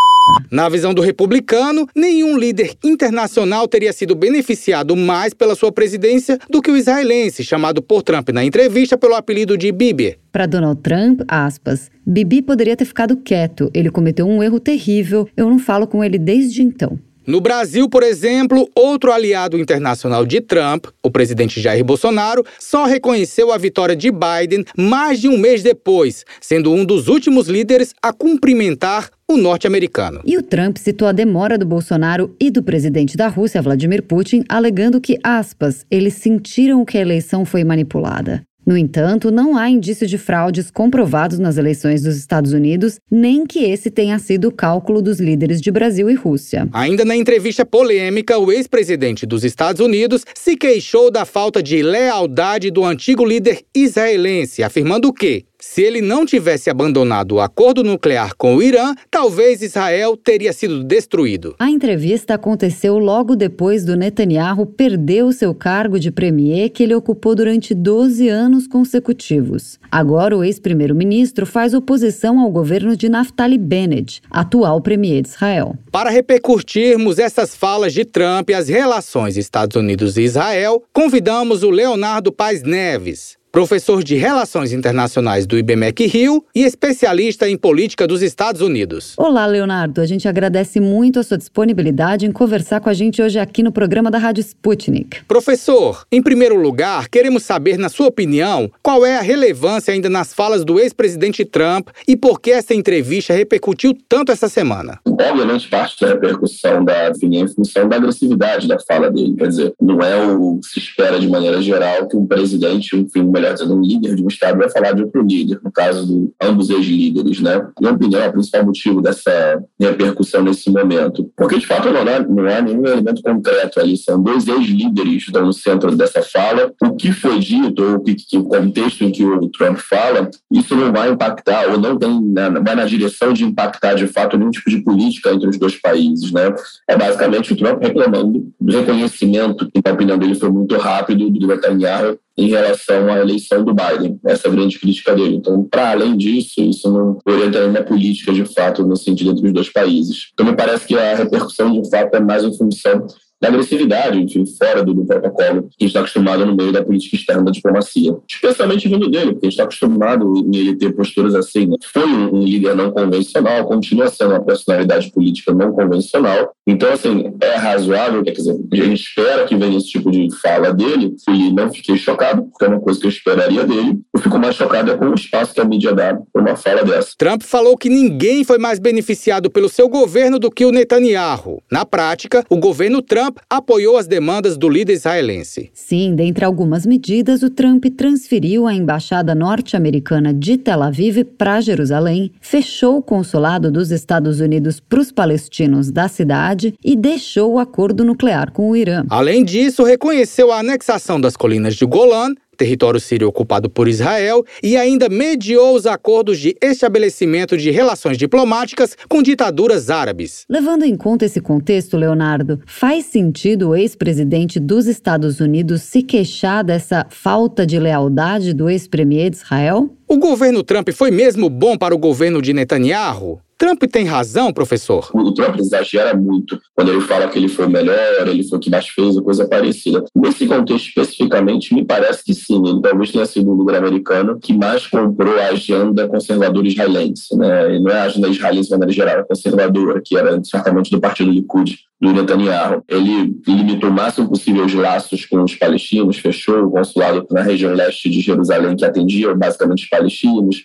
[0.49, 6.61] Na visão do republicano, nenhum líder internacional teria sido beneficiado mais pela sua presidência do
[6.61, 10.17] que o israelense, chamado por Trump na entrevista pelo apelido de Bibi.
[10.31, 13.69] Para Donald Trump, aspas, Bibi poderia ter ficado quieto.
[13.73, 15.27] Ele cometeu um erro terrível.
[15.35, 16.97] Eu não falo com ele desde então.
[17.25, 23.51] No Brasil, por exemplo, outro aliado internacional de Trump, o presidente Jair Bolsonaro, só reconheceu
[23.51, 28.11] a vitória de Biden mais de um mês depois, sendo um dos últimos líderes a
[28.11, 30.21] cumprimentar o norte-americano.
[30.25, 34.43] E o Trump citou a demora do Bolsonaro e do presidente da Rússia, Vladimir Putin,
[34.49, 38.43] alegando que, aspas, eles sentiram que a eleição foi manipulada.
[38.65, 43.59] No entanto, não há indício de fraudes comprovados nas eleições dos Estados Unidos, nem que
[43.59, 46.67] esse tenha sido o cálculo dos líderes de Brasil e Rússia.
[46.71, 52.71] Ainda na entrevista polêmica, o ex-presidente dos Estados Unidos se queixou da falta de lealdade
[52.71, 58.57] do antigo líder israelense, afirmando que se ele não tivesse abandonado o acordo nuclear com
[58.57, 61.55] o Irã, talvez Israel teria sido destruído.
[61.57, 66.93] A entrevista aconteceu logo depois do Netanyahu perder o seu cargo de premier que ele
[66.93, 69.79] ocupou durante 12 anos consecutivos.
[69.89, 75.75] Agora, o ex-primeiro-ministro faz oposição ao governo de Naftali Bennett, atual premier de Israel.
[75.91, 81.69] Para repercutirmos essas falas de Trump e as relações Estados Unidos e Israel, convidamos o
[81.69, 88.23] Leonardo Paes Neves professor de Relações Internacionais do IBMEC Rio e especialista em política dos
[88.23, 89.13] Estados Unidos.
[89.15, 90.01] Olá, Leonardo.
[90.01, 93.71] A gente agradece muito a sua disponibilidade em conversar com a gente hoje aqui no
[93.71, 95.23] programa da Rádio Sputnik.
[95.27, 100.33] Professor, em primeiro lugar, queremos saber, na sua opinião, qual é a relevância ainda nas
[100.33, 104.99] falas do ex-presidente Trump e por que essa entrevista repercutiu tanto essa semana.
[105.05, 109.35] Obviamente, parte da repercussão da vinha em função da agressividade da fala dele.
[109.37, 113.19] Quer dizer, não é o que se espera de maneira geral que um presidente, enfim,
[113.19, 116.31] um dizendo, um líder de um Estado vai falar de outro líder, no caso de
[116.41, 117.67] ambos os líderes, né?
[117.79, 121.29] Minha opinião, é o principal motivo dessa repercussão nesse momento.
[121.35, 125.45] Porque, de fato, não há, não há nenhum elemento concreto ali, são dois ex-líderes estão
[125.45, 126.71] no centro dessa fala.
[126.81, 130.75] O que foi dito, ou que, que, o contexto em que o Trump fala, isso
[130.75, 134.51] não vai impactar, ou não tem, né, vai na direção de impactar, de fato, nenhum
[134.51, 136.53] tipo de política entre os dois países, né?
[136.87, 141.47] É basicamente o Trump reclamando do reconhecimento, que, na opinião dele, foi muito rápido, do
[141.47, 144.19] Netanyahu, em relação à eleição do Biden.
[144.25, 145.35] Essa é grande crítica dele.
[145.35, 149.53] Então, para além disso, isso não orienta nenhuma política de fato no sentido entre os
[149.53, 150.29] dois países.
[150.33, 153.05] Então, me parece que a repercussão de fato é mais em função
[153.43, 157.43] da agressividade, enfim, fora do, do, protocolo que está acostumado no meio da política externa
[157.43, 158.15] da diplomacia.
[158.29, 161.67] Especialmente vindo dele, porque está acostumado em ele ter posturas assim.
[161.67, 161.75] Né?
[161.91, 166.55] Foi um, um, líder não convencional, continua sendo uma personalidade política não convencional.
[166.65, 170.73] Então, assim, é razoável, quer dizer, a gente espera que venha esse tipo de fala
[170.73, 173.99] dele, e não fiquei chocado, porque é uma coisa que eu esperaria dele.
[174.13, 176.83] Eu fico mais chocado é com o espaço que a mídia dá por uma fala
[176.85, 177.11] dessa.
[177.17, 181.61] Trump falou que ninguém foi mais beneficiado pelo seu governo do que o Netanyahu.
[181.69, 185.71] Na prática, o governo Trump Trump apoiou as demandas do líder israelense.
[185.73, 192.31] Sim, dentre algumas medidas, o Trump transferiu a embaixada norte-americana de Tel Aviv para Jerusalém,
[192.39, 198.03] fechou o consulado dos Estados Unidos para os palestinos da cidade e deixou o acordo
[198.03, 199.03] nuclear com o Irã.
[199.09, 204.77] Além disso, reconheceu a anexação das colinas de Golan território sírio ocupado por Israel, e
[204.77, 210.45] ainda mediou os acordos de estabelecimento de relações diplomáticas com ditaduras árabes.
[210.49, 216.63] Levando em conta esse contexto, Leonardo, faz sentido o ex-presidente dos Estados Unidos se queixar
[216.63, 219.89] dessa falta de lealdade do ex-premier de Israel?
[220.13, 223.41] O governo Trump foi mesmo bom para o governo de Netanyahu?
[223.57, 225.09] Trump tem razão, professor?
[225.11, 228.61] O Trump exagera muito quando ele fala que ele foi o melhor, ele foi o
[228.61, 230.03] que mais fez, coisa parecida.
[230.15, 232.61] Nesse contexto especificamente, me parece que sim.
[232.67, 237.35] Ele talvez tenha sido o líder americano que mais comprou a agenda conservadora israelense.
[237.37, 237.77] Né?
[237.77, 240.99] E não é a agenda israelense de maneira geral, é conservadora, que era certamente do
[240.99, 242.83] partido Likud do Netanyahu.
[242.89, 247.73] Ele limitou o máximo possível os laços com os palestinos, fechou o consulado na região
[247.73, 250.02] leste de Jerusalém, que atendia basicamente os palestinos.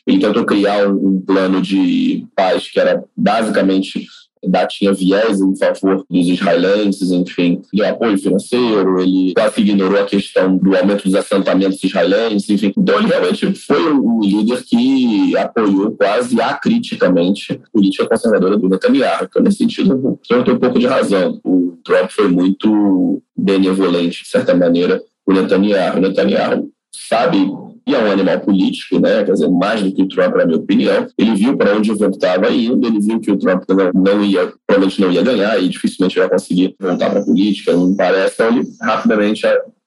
[0.07, 4.07] Ele tentou criar um, plano de paz que era basicamente
[4.47, 10.05] da tinha viés em favor dos israelenses, enfim, deu apoio financeiro, ele quase ignorou a
[10.05, 12.73] questão do aumento dos assentamentos israelenses, enfim.
[12.77, 19.25] Então ele realmente foi um líder que apoiou quase acriticamente a política conservadora do Netanyahu.
[19.25, 21.41] Então, nesse sentido, eu tenho um pouco de razão.
[21.45, 25.99] O Trump foi muito benevolente, de certa maneira, o Netanyahu.
[25.99, 27.51] O Netanyahu sabe
[27.89, 29.25] e é um animal político, né?
[29.25, 31.07] quer dizer, mais do que o Trump, na minha opinião.
[31.17, 33.63] Ele viu para onde o vento estava indo, ele viu que o Trump
[33.95, 37.97] não, ia, provavelmente não ia ganhar e dificilmente ia conseguir voltar para a política, não
[37.97, 38.35] parece.
[38.35, 39.47] Então, ele rapidamente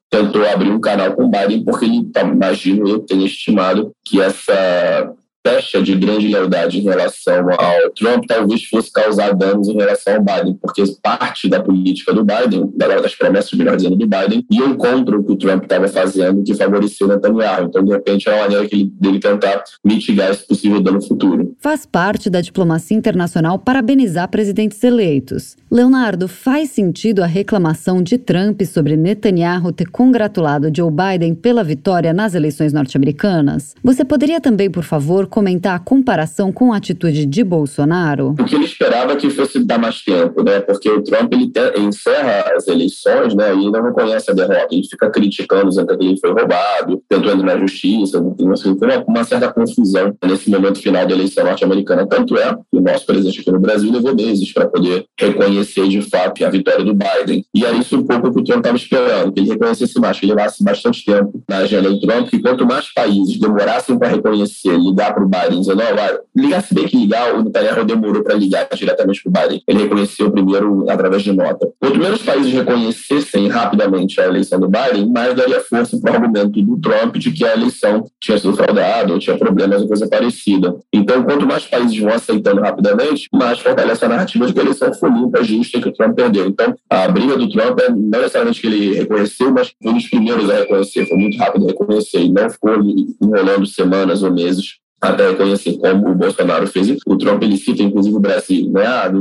[0.09, 5.13] tentou abrir um canal com o Biden, porque ele, imagino eu, tenha estimado que essa
[5.43, 10.21] pecha de grande lealdade em relação ao Trump talvez fosse causar danos em relação ao
[10.21, 15.17] Biden, porque parte da política do Biden, das promessas, melhor dizendo, do Biden, iam contra
[15.17, 17.65] o que o Trump estava fazendo, que favoreceu Netanyahu.
[17.65, 21.55] Então, de repente, é uma maneira que ele, dele tentar mitigar esse possível dano futuro.
[21.59, 25.55] Faz parte da diplomacia internacional parabenizar presidentes eleitos.
[25.69, 32.13] Leonardo, faz sentido a reclamação de Trump sobre Netanyahu ter congratulado Joe Biden pela vitória
[32.13, 33.75] nas eleições norte-americanas?
[33.83, 38.35] Você poderia também, por favor, comentar a comparação com a atitude de Bolsonaro?
[38.39, 40.59] O que ele esperava que fosse dar mais tempo, né?
[40.59, 43.55] Porque o Trump ele te, encerra as eleições, né?
[43.55, 44.67] E não conhece a derrota.
[44.71, 48.19] Ele fica criticando dizendo que ele foi roubado, tentou entrar na justiça,
[48.53, 48.77] assim,
[49.07, 52.05] uma, certa confusão nesse momento final da eleição norte-americana.
[52.05, 56.01] Tanto é que o nosso presidente aqui no Brasil levou meses para poder reconhecer de
[56.01, 57.45] fato a vitória do Biden.
[57.53, 60.25] E era isso um pouco que o Trump estava esperando, que ele reconhecesse mais, que
[60.25, 65.13] levasse bastante tempo na agenda do Trump, que quanto mais países demorassem para reconhecer, ligar
[65.13, 68.35] para o Biden dizendo, ó, vai, ligar se bem que ligar, o Netanyahu demorou para
[68.35, 69.63] ligar diretamente para o Biden.
[69.67, 71.69] Ele reconheceu primeiro através de nota.
[71.79, 76.61] Quanto menos países reconhecessem rapidamente a eleição do Biden, mais daria força para o argumento
[76.61, 80.75] do Trump de que a eleição tinha sido fraudada ou tinha problemas ou coisa parecida.
[80.93, 84.93] Então, quanto mais países vão aceitando rapidamente, mais fortalece a narrativa de que a eleição
[84.93, 86.47] foi limpa, justa e que o Trump perdeu.
[86.47, 90.09] Então, a briga do Trump é não necessariamente que ele reconheceu, mas foi um dos
[90.09, 92.75] primeiros a reconhecer, foi muito rápido a reconhecer e não ficou
[93.21, 96.95] enrolando semanas ou meses até reconhecer como o Bolsonaro fez.
[97.07, 98.85] O Trump ele cita inclusive o Brasil, né?
[98.85, 99.11] Ah,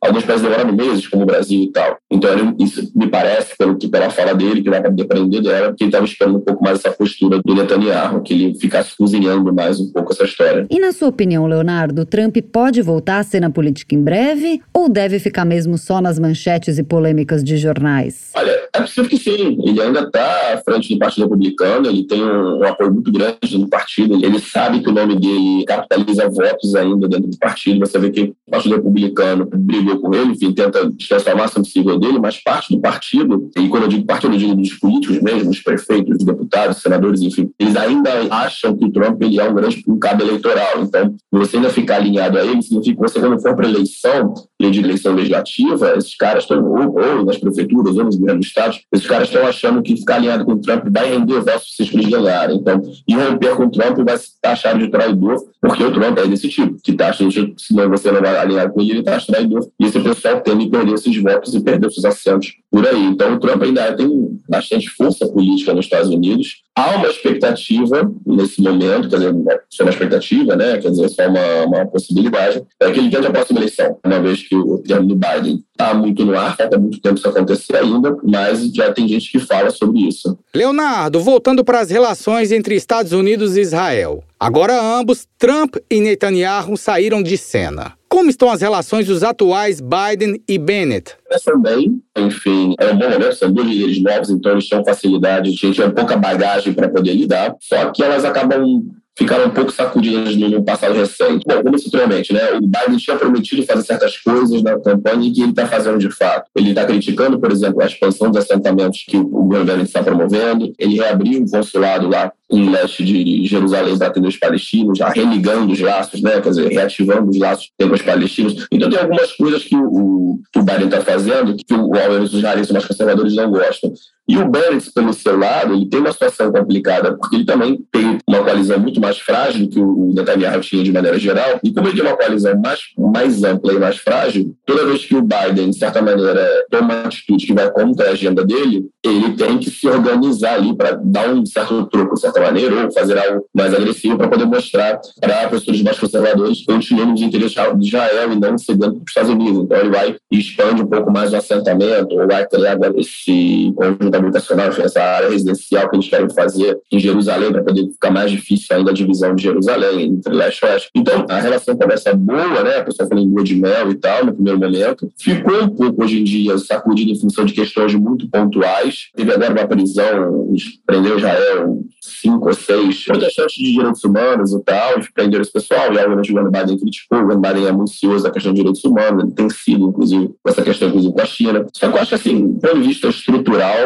[0.00, 1.99] alguns países demoraram meses, como o Brasil e tal.
[2.10, 5.72] Então ele, isso me parece, pelo que pela fala dele, que dá para depender dela,
[5.76, 9.54] que ele estava esperando um pouco mais essa postura do Netanyahu, que ele ficasse cozinhando
[9.54, 10.66] mais um pouco essa história.
[10.68, 14.88] E na sua opinião, Leonardo, Trump pode voltar a ser na política em breve ou
[14.88, 18.30] deve ficar mesmo só nas manchetes e polêmicas de jornais?
[18.34, 19.58] Olha, é possível que sim.
[19.64, 23.58] Ele ainda está à frente do Partido Republicano, ele tem um, um apoio muito grande
[23.58, 27.78] no partido, ele sabe que o nome dele capitaliza votos ainda dentro do partido.
[27.80, 31.99] Você vê que o Partido Republicano brigou com ele, enfim, tenta transformar o máximo possível
[32.00, 35.50] dele, mas parte do partido, e quando eu digo partido, eu digo dos políticos mesmo,
[35.50, 39.54] dos prefeitos, dos deputados, senadores, enfim, eles ainda acham que o Trump ele é um
[39.54, 40.82] grande cabo eleitoral.
[40.82, 44.34] Então, você ainda ficar alinhado a ele significa que você, quando for para eleição,
[44.68, 48.76] de eleição legislativa, esses caras estão, ou, ou nas prefeituras, ou nos governos do Estado,
[48.92, 52.08] esses caras estão achando que ficar alinhado com o Trump vai render votos se vocês
[52.08, 52.56] ganharem.
[52.56, 56.48] Então, e romper com o Trump vai taxar de traidor porque o Trump é desse
[56.48, 59.68] tipo, que taxa, se você não vai alinhar com ele, ele taxa traidor.
[59.78, 63.04] E esse pessoal tende a perder esses votos e perder seus assentos por aí.
[63.04, 66.62] Então, o Trump ainda tem bastante força política nos Estados Unidos.
[66.80, 69.34] Há uma expectativa nesse momento, quer dizer,
[69.68, 70.78] só uma expectativa, né?
[70.78, 74.48] Quer dizer, só uma, uma possibilidade, é que ele tente a próxima eleição, uma vez
[74.48, 78.16] que o termo do Biden está muito no ar, falta muito tempo isso acontecer ainda,
[78.24, 80.38] mas já tem gente que fala sobre isso.
[80.54, 84.24] Leonardo, voltando para as relações entre Estados Unidos e Israel.
[84.38, 87.99] Agora ambos, Trump e Netanyahu, saíram de cena.
[88.10, 91.16] Como estão as relações dos atuais Biden e Bennett?
[91.24, 95.52] Começam bem, enfim, é bom momento, são dois líderes novos, então eles tinham facilidade, a
[95.52, 98.82] gente tinha pouca bagagem para poder lidar, só que elas acabam
[99.16, 101.44] ficaram um pouco sacudidas no passado recente.
[101.46, 102.52] Bom, como anteriormente, né?
[102.54, 106.10] O Biden tinha prometido fazer certas coisas na campanha e que ele está fazendo de
[106.10, 106.48] fato.
[106.56, 110.72] Ele está criticando, por exemplo, a expansão dos assentamentos que o governo está promovendo.
[110.78, 115.80] Ele reabriu um consulado lá em leste de Jerusalém atender os palestinos, já religando os
[115.80, 116.40] laços, né?
[116.40, 118.66] quer dizer, reativando os laços com os palestinos.
[118.72, 121.90] Então tem algumas coisas que o, o Biden está fazendo que o,
[122.22, 123.92] os israelenses mais conservadores não gostam.
[124.30, 128.16] E o Bennett, pelo seu lado, ele tem uma situação complicada, porque ele também tem
[128.28, 131.58] uma coalizão muito mais frágil que o Netanyahu tinha de maneira geral.
[131.64, 135.16] E como ele tem uma coalizão mais, mais ampla e mais frágil, toda vez que
[135.16, 139.32] o Biden, de certa maneira, toma uma atitude que vai contra a agenda dele, ele
[139.32, 143.18] tem que se organizar ali para dar um certo troco, de certa maneira, ou fazer
[143.18, 148.32] algo mais agressivo para poder mostrar para pessoas mais conservadores continuando os interesses de Israel
[148.32, 149.64] e não cedendo para os Estados Unidos.
[149.64, 154.14] Então ele vai e expande um pouco mais o assentamento, ou vai criar esse conjunto
[154.14, 158.76] habitacional, essa área residencial que eles querem fazer em Jerusalém para poder ficar mais difícil
[158.76, 160.90] ainda a divisão de Jerusalém entre leste e oeste.
[160.94, 162.78] Então a relação começa boa, né?
[162.78, 165.10] A pessoa falando em lua de mel e tal, no primeiro momento.
[165.18, 169.08] Ficou um pouco hoje em dia sacudida em função de questões muito pontuais.
[169.14, 170.54] Teve agora uma prisão,
[170.86, 175.92] prendeu Israel cinco ou seis protestantes de direitos humanos e tal, e prenderam esse pessoal,
[175.92, 178.58] e obviamente o Joe Biden criticou, o Joe Biden é muito cioso da questão de
[178.58, 181.66] direitos humanos, ele tem sido, inclusive, com essa questão, inclusive, com a China.
[181.72, 183.76] Só que eu acho que, assim, do ponto de vista estrutural,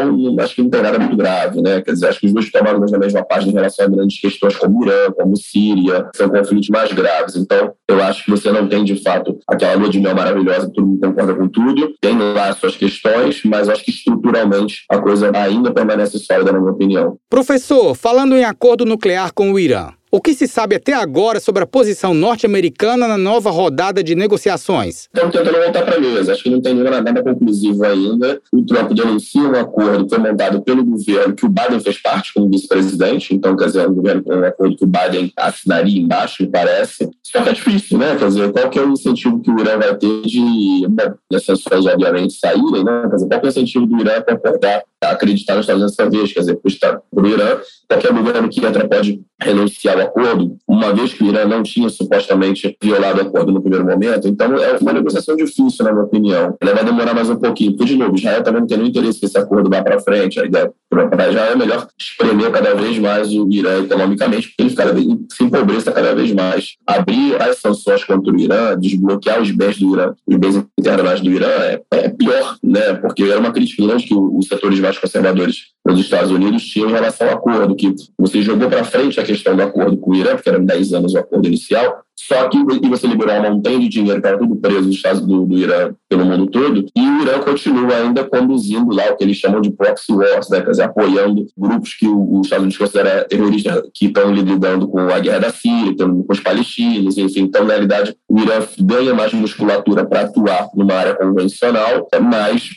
[0.40, 1.80] acho que não tem nada muito grave, né?
[1.82, 4.56] Quer dizer, acho que os dois tomaram na mesma página em relação a grandes questões
[4.56, 7.36] como Irã, como Síria, são conflitos mais graves.
[7.36, 10.86] Então, eu acho que você não tem, de fato, aquela lua de mel maravilhosa, todo
[10.86, 15.30] mundo concorda com tudo, tem lá as suas questões, mas acho que estruturalmente a coisa
[15.34, 17.16] ainda permanece sólida, na minha opinião.
[17.28, 21.64] Professor, falando em acordo nuclear com o Irã, o que se sabe até agora sobre
[21.64, 25.08] a posição norte-americana na nova rodada de negociações?
[25.12, 26.30] Estamos tentando voltar para a mesa.
[26.30, 28.40] Acho que não tem nada conclusivo ainda.
[28.52, 32.32] O Trump denuncia um acordo que foi montado pelo governo, que o Biden fez parte
[32.32, 33.34] como vice-presidente.
[33.34, 37.10] Então, quer dizer, um governo um acordo que o Biden assinaria embaixo, me parece.
[37.20, 38.14] Só que é difícil, né?
[38.14, 41.44] Quer dizer, qual que é o incentivo que o Irã vai ter de, bom, as
[41.44, 43.08] sanções, obviamente, saírem, né?
[43.10, 45.96] Quer dizer, qual que é o incentivo do Irã para acordar, acreditar nos Estados Unidos
[45.96, 46.32] dessa vez?
[46.32, 51.12] Quer dizer, para o Irã, qualquer governo que entra pode renunciar ao acordo, uma vez
[51.12, 54.28] que o Irã não tinha supostamente violado o acordo no primeiro momento.
[54.28, 56.56] Então, é uma negociação difícil, na minha opinião.
[56.60, 59.20] Ela vai demorar mais um pouquinho, porque, de novo, Israel também não tem nenhum interesse
[59.20, 60.40] que esse acordo vá para frente.
[60.40, 64.70] A ideia para Israel é melhor espremer cada vez mais o Irã economicamente, porque ele
[64.70, 66.74] fica, se empobreça cada vez mais.
[66.86, 71.30] Abrir as sanções contra o Irã, desbloquear os bens do Irã, os bens internacionais do
[71.30, 72.94] Irã, é, é pior, né?
[72.94, 76.92] porque era uma crítica grande que os setores mais conservadores nos Estados Unidos tinham em
[76.92, 80.34] relação ao acordo, que você jogou para frente a questão do acordo com o Irã,
[80.34, 83.88] porque eram 10 anos o acordo inicial, só que e você liberou uma montanha de
[83.88, 87.22] dinheiro que estava tudo preso nos Estados do, do Irã pelo mundo todo, e o
[87.22, 90.60] Irã continua ainda conduzindo lá o que eles chamam de proxy wars, né?
[90.60, 95.18] quer dizer, apoiando grupos que os Estados Unidos considera terroristas que estão lidando com a
[95.18, 97.42] guerra da Síria, com os palestinos, enfim.
[97.42, 102.70] Então, na realidade, o Irã ganha mais musculatura para atuar numa área convencional, mas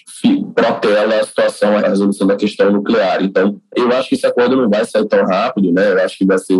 [0.55, 3.23] protela a situação, a resolução da questão nuclear.
[3.23, 5.91] Então, eu acho que esse acordo não vai sair tão rápido, né?
[5.91, 6.57] Eu acho que vai ser,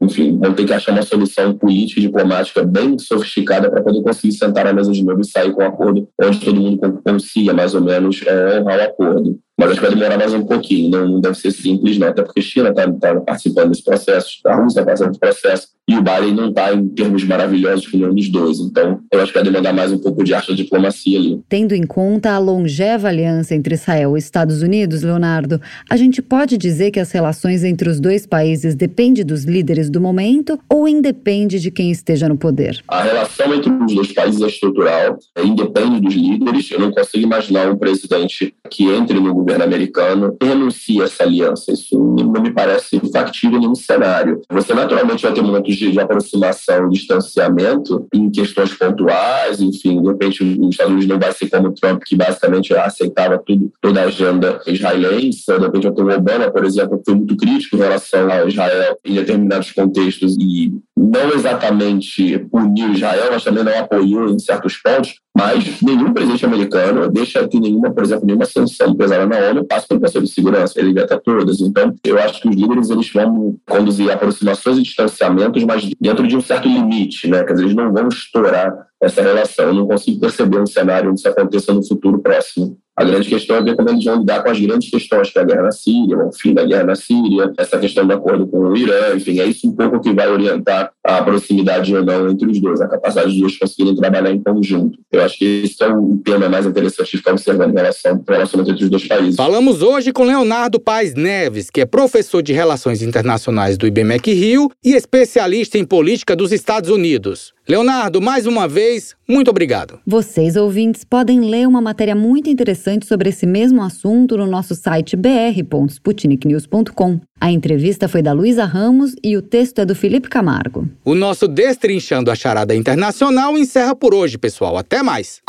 [0.00, 4.32] enfim, vão ter que achar uma solução política e diplomática bem sofisticada para poder conseguir
[4.32, 7.74] sentar na mesa de novo e sair com um acordo onde todo mundo consiga, mais
[7.74, 9.38] ou menos, é, honrar o acordo.
[9.58, 12.22] Mas acho que vai demorar mais um pouquinho, não, não deve ser simples, não, até
[12.22, 15.96] porque a China está tá participando desse processo, a Rússia está participando desse processo, e
[15.96, 18.58] o Biden não está em termos maravilhosos com nenhum dos dois.
[18.58, 21.40] Então, eu acho que vai demandar mais um pouco de arte da diplomacia ali.
[21.48, 26.58] Tendo em conta a longeva aliança entre Israel e Estados Unidos, Leonardo, a gente pode
[26.58, 31.60] dizer que as relações entre os dois países dependem dos líderes do momento ou independe
[31.60, 32.82] de quem esteja no poder?
[32.88, 36.68] A relação entre os dois países é estrutural, é independe dos líderes.
[36.68, 41.72] Eu não consigo imaginar um presidente que entre no governo americano renuncie essa aliança.
[41.72, 44.42] Isso não me parece factível em nenhum cenário.
[44.50, 50.42] Você naturalmente vai ter momentos de, de aproximação, distanciamento em questões pontuais, enfim, de repente
[50.42, 54.06] os Estados Unidos não vai ser como o Trump, que basicamente aceitava tudo, toda a
[54.06, 55.44] agenda israelense.
[55.46, 59.70] De repente, o Obama, por exemplo, foi muito crítico em relação a Israel em determinados
[59.70, 65.14] contextos e não exatamente puniu Israel, mas também não apoiou em certos pontos.
[65.36, 69.86] Mas nenhum presidente americano deixa que nenhuma, por exemplo, nenhuma sanção pesada na ONU passe
[69.86, 70.78] pelo Conselho de Segurança.
[70.78, 71.60] Ele veta todas.
[71.60, 76.36] Então, eu acho que os líderes eles vão conduzir aproximações e distanciamentos, mas dentro de
[76.36, 77.44] um certo limite, né?
[77.44, 79.66] Quer dizer, eles não vão estourar essa relação.
[79.66, 82.78] Eu não consigo perceber um cenário onde isso aconteça no futuro próximo.
[82.96, 85.42] A grande questão é ver como eles vão lidar com as grandes questões, que é
[85.42, 88.58] a guerra na Síria, o fim da guerra na Síria, essa questão do acordo com
[88.58, 92.50] o Irã, enfim, é isso um pouco que vai orientar a proximidade ou não entre
[92.50, 94.98] os dois, a capacidade dos dois conseguirem trabalhar em conjunto.
[95.12, 98.34] Eu acho que esse é o tema mais interessante de ficar observando em relação ao
[98.34, 99.36] relacionamento entre os dois países.
[99.36, 104.70] Falamos hoje com Leonardo Paes Neves, que é professor de Relações Internacionais do IBMEC Rio
[104.82, 107.55] e especialista em política dos Estados Unidos.
[107.68, 109.98] Leonardo, mais uma vez, muito obrigado.
[110.06, 115.16] Vocês, ouvintes, podem ler uma matéria muito interessante sobre esse mesmo assunto no nosso site
[115.16, 117.20] br.sputniknews.com.
[117.40, 120.88] A entrevista foi da Luísa Ramos e o texto é do Felipe Camargo.
[121.04, 124.78] O nosso Destrinchando a Charada Internacional encerra por hoje, pessoal.
[124.78, 125.42] Até mais.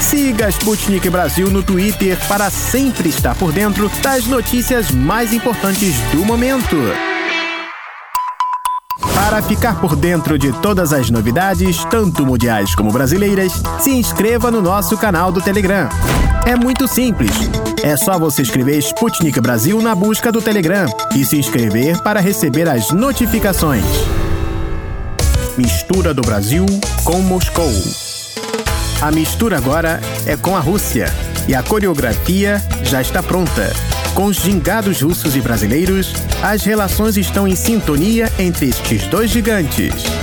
[0.00, 6.24] Siga Sputnik Brasil no Twitter para sempre estar por dentro das notícias mais importantes do
[6.24, 6.74] momento.
[9.20, 14.62] Para ficar por dentro de todas as novidades, tanto mundiais como brasileiras, se inscreva no
[14.62, 15.90] nosso canal do Telegram.
[16.46, 17.30] É muito simples.
[17.82, 22.66] É só você escrever Sputnik Brasil na busca do Telegram e se inscrever para receber
[22.66, 23.84] as notificações.
[25.56, 26.64] Mistura do Brasil
[27.04, 27.70] com Moscou.
[29.02, 31.14] A mistura agora é com a Rússia
[31.46, 33.70] e a coreografia já está pronta.
[34.14, 36.12] Com os gingados russos e brasileiros,
[36.42, 40.19] as relações estão em sintonia entre estes dois gigantes.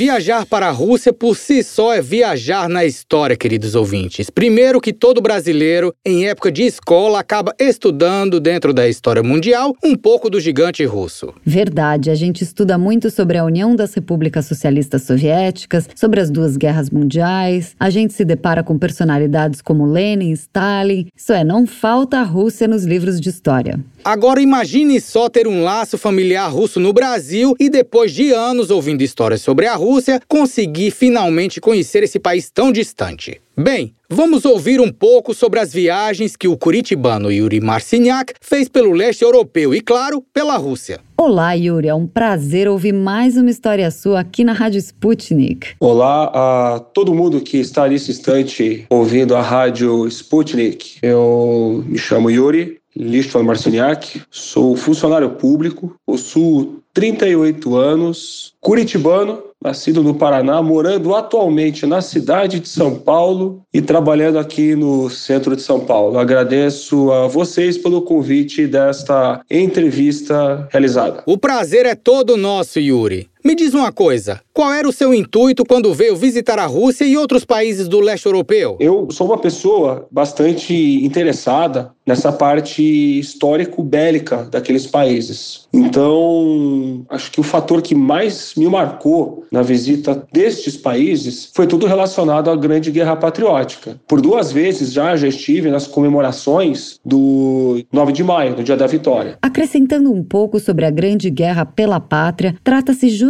[0.00, 4.30] Viajar para a Rússia por si só é viajar na história, queridos ouvintes.
[4.30, 9.94] Primeiro que todo brasileiro, em época de escola, acaba estudando dentro da história mundial um
[9.94, 11.34] pouco do gigante russo.
[11.44, 16.56] Verdade, a gente estuda muito sobre a União das Repúblicas Socialistas Soviéticas, sobre as duas
[16.56, 17.76] guerras mundiais.
[17.78, 21.08] A gente se depara com personalidades como Lenin, Stalin.
[21.14, 23.78] Isso é, não falta a Rússia nos livros de história.
[24.02, 29.02] Agora imagine só ter um laço familiar russo no Brasil e depois de anos ouvindo
[29.02, 29.89] histórias sobre a Rússia,
[30.28, 33.40] conseguir finalmente conhecer esse país tão distante.
[33.56, 38.92] Bem, vamos ouvir um pouco sobre as viagens que o curitibano Yuri Marciniak fez pelo
[38.92, 41.00] leste europeu e, claro, pela Rússia.
[41.16, 41.88] Olá, Yuri.
[41.88, 45.74] É um prazer ouvir mais uma história sua aqui na Rádio Sputnik.
[45.78, 50.98] Olá a todo mundo que está nesse instante ouvindo a Rádio Sputnik.
[51.02, 60.14] Eu me chamo Yuri, Listvan Marciniak, sou funcionário público, possuo 38 anos, curitibano, nascido no
[60.14, 65.80] Paraná, morando atualmente na cidade de São Paulo e trabalhando aqui no centro de São
[65.80, 66.18] Paulo.
[66.18, 71.22] Agradeço a vocês pelo convite desta entrevista realizada.
[71.26, 73.28] O prazer é todo nosso, Yuri.
[73.42, 77.16] Me diz uma coisa, qual era o seu intuito quando veio visitar a Rússia e
[77.16, 78.76] outros países do leste europeu?
[78.78, 82.82] Eu sou uma pessoa bastante interessada nessa parte
[83.18, 85.68] histórico-bélica daqueles países.
[85.72, 91.86] Então, acho que o fator que mais me marcou na visita destes países foi tudo
[91.86, 93.98] relacionado à Grande Guerra Patriótica.
[94.06, 98.86] Por duas vezes já já estive nas comemorações do 9 de maio, do Dia da
[98.86, 99.38] Vitória.
[99.40, 103.29] Acrescentando um pouco sobre a Grande Guerra pela Pátria, trata-se justamente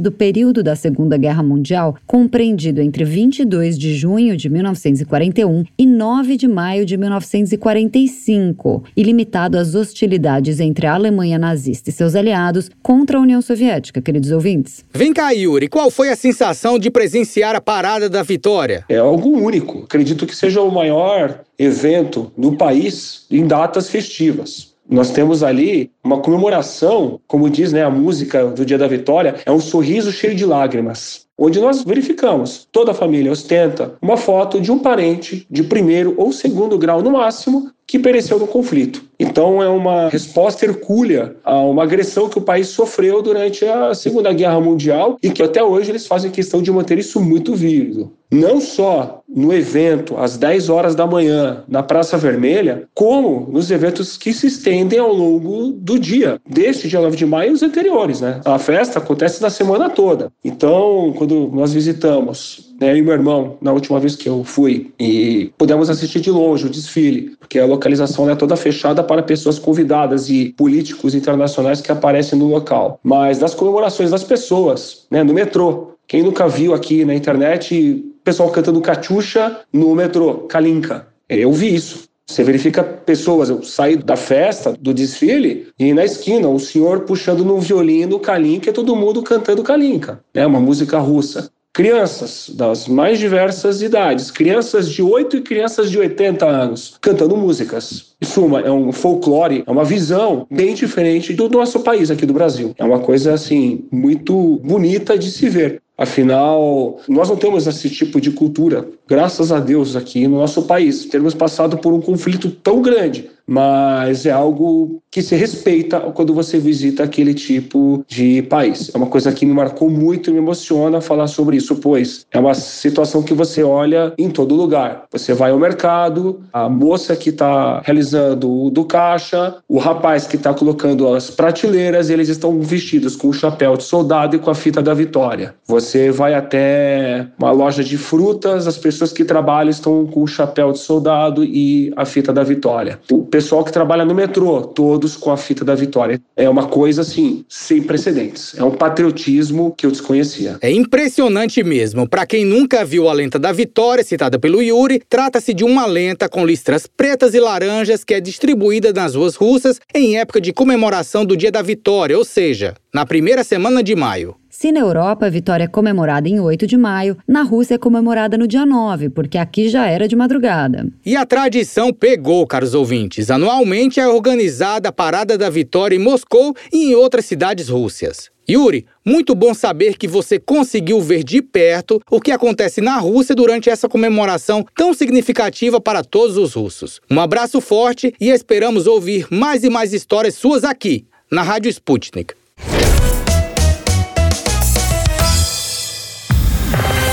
[0.00, 6.36] do período da Segunda Guerra Mundial, compreendido entre 22 de junho de 1941 e 9
[6.36, 12.70] de maio de 1945, e limitado às hostilidades entre a Alemanha nazista e seus aliados
[12.82, 14.84] contra a União Soviética, queridos ouvintes.
[14.92, 18.84] Vem cá, Yuri, qual foi a sensação de presenciar a Parada da Vitória?
[18.88, 19.84] É algo único.
[19.84, 24.67] Acredito que seja o maior evento no país em datas festivas.
[24.90, 29.52] Nós temos ali uma comemoração, como diz né, a música do Dia da Vitória, é
[29.52, 34.72] um sorriso cheio de lágrimas, onde nós verificamos toda a família ostenta uma foto de
[34.72, 39.02] um parente de primeiro ou segundo grau no máximo que pereceu no conflito.
[39.18, 44.30] Então é uma resposta hercúlea a uma agressão que o país sofreu durante a Segunda
[44.30, 48.12] Guerra Mundial e que até hoje eles fazem questão de manter isso muito vívido.
[48.30, 54.18] Não só no evento às 10 horas da manhã na Praça Vermelha, como nos eventos
[54.18, 58.20] que se estendem ao longo do dia, deste dia 9 de maio e os anteriores,
[58.20, 58.42] né?
[58.44, 60.30] A festa acontece na semana toda.
[60.44, 65.50] Então, quando nós visitamos, né, e meu irmão, na última vez que eu fui, e
[65.58, 70.28] pudemos assistir de longe o desfile, porque a localização é toda fechada para pessoas convidadas
[70.28, 73.00] e políticos internacionais que aparecem no local.
[73.02, 78.50] Mas das comemorações das pessoas, né, no metrô, quem nunca viu aqui na internet pessoal
[78.50, 81.08] cantando Catiuxa no metrô, Kalinka?
[81.28, 82.08] Eu vi isso.
[82.26, 87.42] Você verifica pessoas, eu saí da festa, do desfile, e na esquina, o senhor puxando
[87.42, 90.46] no violino Kalinka e todo mundo cantando Kalinka, né?
[90.46, 91.50] uma música russa.
[91.78, 98.16] Crianças das mais diversas idades, crianças de 8 e crianças de 80 anos, cantando músicas.
[98.20, 102.32] Em suma, é um folclore, é uma visão bem diferente do nosso país aqui do
[102.32, 102.74] Brasil.
[102.76, 105.80] É uma coisa, assim, muito bonita de se ver.
[105.96, 111.04] Afinal, nós não temos esse tipo de cultura, graças a Deus, aqui no nosso país.
[111.04, 116.58] Termos passado por um conflito tão grande, mas é algo que se respeita quando você
[116.58, 118.90] visita aquele tipo de país.
[118.94, 122.38] É uma coisa que me marcou muito e me emociona falar sobre isso, pois é
[122.38, 125.04] uma situação que você olha em todo lugar.
[125.10, 130.36] Você vai ao mercado, a moça que está realizando o do caixa, o rapaz que
[130.36, 134.54] está colocando as prateleiras, eles estão vestidos com o chapéu de soldado e com a
[134.54, 135.54] fita da vitória.
[135.66, 140.72] Você vai até uma loja de frutas, as pessoas que trabalham estão com o chapéu
[140.72, 142.98] de soldado e a fita da vitória.
[143.10, 146.20] O pessoal que trabalha no metrô, todos com a fita da vitória.
[146.34, 148.52] É uma coisa assim, sem precedentes.
[148.58, 150.58] É um patriotismo que eu desconhecia.
[150.60, 152.08] É impressionante mesmo.
[152.08, 156.28] Para quem nunca viu a lenta da vitória, citada pelo Yuri, trata-se de uma lenta
[156.28, 161.24] com listras pretas e laranjas que é distribuída nas ruas russas em época de comemoração
[161.24, 164.34] do Dia da Vitória, ou seja, na primeira semana de maio.
[164.60, 168.36] Se na Europa a vitória é comemorada em 8 de maio, na Rússia é comemorada
[168.36, 170.88] no dia 9, porque aqui já era de madrugada.
[171.06, 173.30] E a tradição pegou, caros ouvintes.
[173.30, 178.30] Anualmente é organizada a Parada da Vitória em Moscou e em outras cidades rússias.
[178.50, 183.36] Yuri, muito bom saber que você conseguiu ver de perto o que acontece na Rússia
[183.36, 187.00] durante essa comemoração tão significativa para todos os russos.
[187.08, 192.34] Um abraço forte e esperamos ouvir mais e mais histórias suas aqui, na Rádio Sputnik.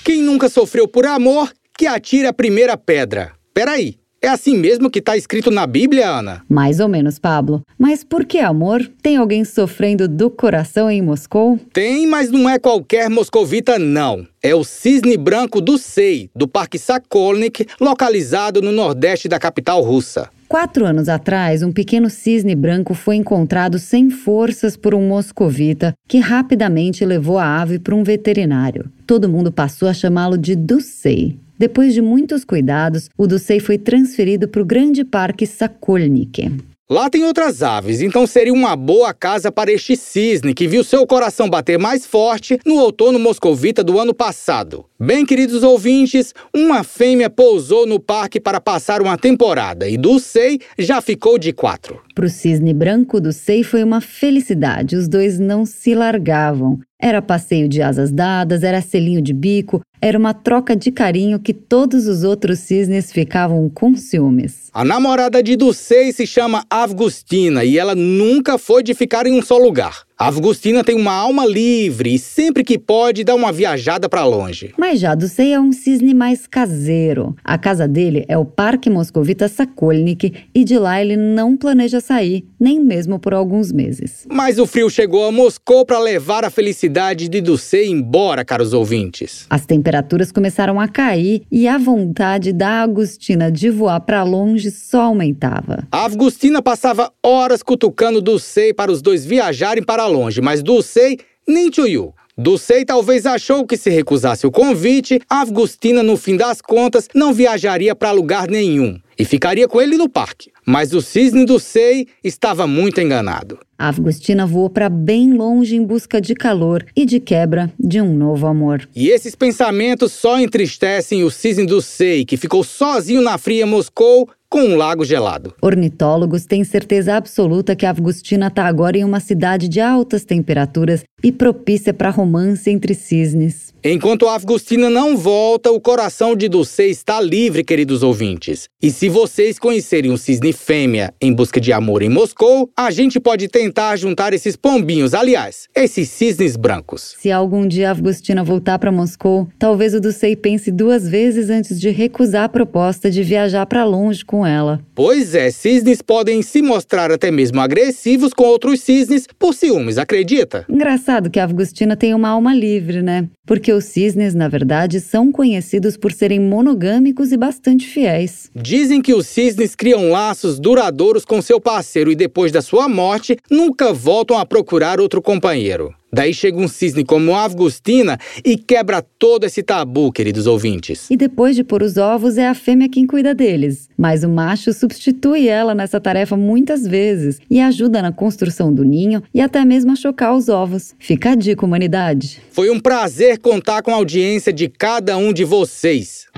[0.04, 3.32] Quem nunca sofreu por amor, que atire a primeira pedra.
[3.52, 6.42] Peraí, é assim mesmo que tá escrito na Bíblia, Ana?
[6.48, 7.62] Mais ou menos, Pablo.
[7.78, 8.90] Mas por que amor?
[9.02, 11.60] Tem alguém sofrendo do coração em Moscou?
[11.74, 14.26] Tem, mas não é qualquer moscovita, não.
[14.42, 20.30] É o cisne branco do SEI, do Parque Sakolnik, localizado no nordeste da capital russa.
[20.48, 26.18] Quatro anos atrás, um pequeno cisne branco foi encontrado sem forças por um moscovita que
[26.18, 28.90] rapidamente levou a ave para um veterinário.
[29.06, 31.38] Todo mundo passou a chamá-lo de Ducey.
[31.58, 36.50] Depois de muitos cuidados, o Ducey foi transferido para o grande parque Sakolnik.
[36.90, 41.06] Lá tem outras aves, então seria uma boa casa para este cisne que viu seu
[41.06, 44.84] coração bater mais forte no outono moscovita do ano passado.
[45.00, 51.00] Bem, queridos ouvintes, uma fêmea pousou no parque para passar uma temporada e Dulcei já
[51.00, 52.02] ficou de quatro.
[52.14, 54.94] Para o cisne branco, Dulcei foi uma felicidade.
[54.94, 56.78] Os dois não se largavam.
[57.04, 61.52] Era passeio de asas dadas, era selinho de bico, era uma troca de carinho que
[61.52, 64.70] todos os outros cisnes ficavam com ciúmes.
[64.72, 69.42] A namorada de Dulcei se chama Avgustina e ela nunca foi de ficar em um
[69.42, 70.03] só lugar.
[70.16, 74.72] A Avgustina tem uma alma livre e sempre que pode dá uma viajada para longe.
[74.78, 77.34] Mas já Dulcei é um cisne mais caseiro.
[77.42, 82.46] A casa dele é o Parque Moscovita Sakolnik e de lá ele não planeja sair,
[82.60, 84.24] nem mesmo por alguns meses.
[84.30, 89.46] Mas o frio chegou a Moscou para levar a felicidade de Dulcei embora, caros ouvintes.
[89.50, 95.02] As temperaturas começaram a cair e a vontade da Agustina de voar para longe só
[95.02, 95.88] aumentava.
[95.90, 101.70] A Avgustina passava horas cutucando Dulcei para os dois viajarem para longe, mas Dulcei nem
[101.70, 102.14] tchuiu.
[102.36, 107.32] Dulcei talvez achou que se recusasse o convite, a Avgustina, no fim das contas, não
[107.32, 110.50] viajaria para lugar nenhum e ficaria com ele no parque.
[110.66, 113.58] Mas o cisne Dulcei estava muito enganado.
[113.78, 118.14] A Avgustina voou para bem longe em busca de calor e de quebra de um
[118.14, 118.88] novo amor.
[118.94, 124.60] E esses pensamentos só entristecem o cisne Dulcei, que ficou sozinho na fria Moscou com
[124.60, 125.52] um lago gelado.
[125.60, 131.02] Ornitólogos têm certeza absoluta que a Avgustina está agora em uma cidade de altas temperaturas
[131.24, 133.63] e propícia para romance entre cisnes.
[133.86, 138.66] Enquanto a Avgustina não volta, o coração de Dulcei está livre, queridos ouvintes.
[138.82, 143.20] E se vocês conhecerem um cisne fêmea em busca de amor em Moscou, a gente
[143.20, 147.14] pode tentar juntar esses pombinhos, aliás, esses cisnes brancos.
[147.18, 151.78] Se algum dia a Avgustina voltar para Moscou, talvez o Dulcei pense duas vezes antes
[151.78, 154.80] de recusar a proposta de viajar para longe com ela.
[154.94, 160.64] Pois é, cisnes podem se mostrar até mesmo agressivos com outros cisnes por ciúmes, acredita?
[160.70, 163.28] Engraçado que a Avgustina tem uma alma livre, né?
[163.46, 168.50] Porque os cisnes, na verdade, são conhecidos por serem monogâmicos e bastante fiéis.
[168.54, 173.36] Dizem que os cisnes criam laços duradouros com seu parceiro e depois da sua morte
[173.50, 175.94] nunca voltam a procurar outro companheiro.
[176.14, 181.10] Daí chega um cisne como a Avgustina e quebra todo esse tabu, queridos ouvintes.
[181.10, 183.88] E depois de pôr os ovos, é a fêmea quem cuida deles.
[183.98, 189.24] Mas o macho substitui ela nessa tarefa muitas vezes e ajuda na construção do ninho
[189.34, 190.94] e até mesmo a chocar os ovos.
[191.00, 192.40] Fica a dica, humanidade.
[192.52, 196.28] Foi um prazer contar com a audiência de cada um de vocês.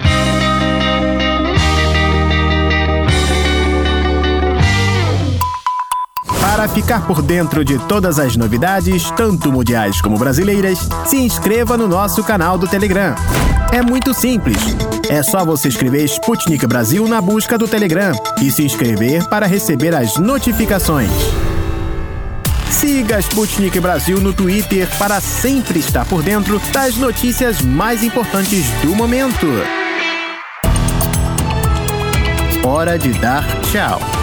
[6.57, 11.87] Para ficar por dentro de todas as novidades, tanto mundiais como brasileiras, se inscreva no
[11.87, 13.15] nosso canal do Telegram.
[13.71, 14.57] É muito simples.
[15.11, 19.95] É só você escrever Sputnik Brasil na busca do Telegram e se inscrever para receber
[19.95, 21.11] as notificações.
[22.71, 28.97] Siga Sputnik Brasil no Twitter para sempre estar por dentro das notícias mais importantes do
[28.97, 29.47] momento.
[32.65, 34.16] Hora de dar tchau.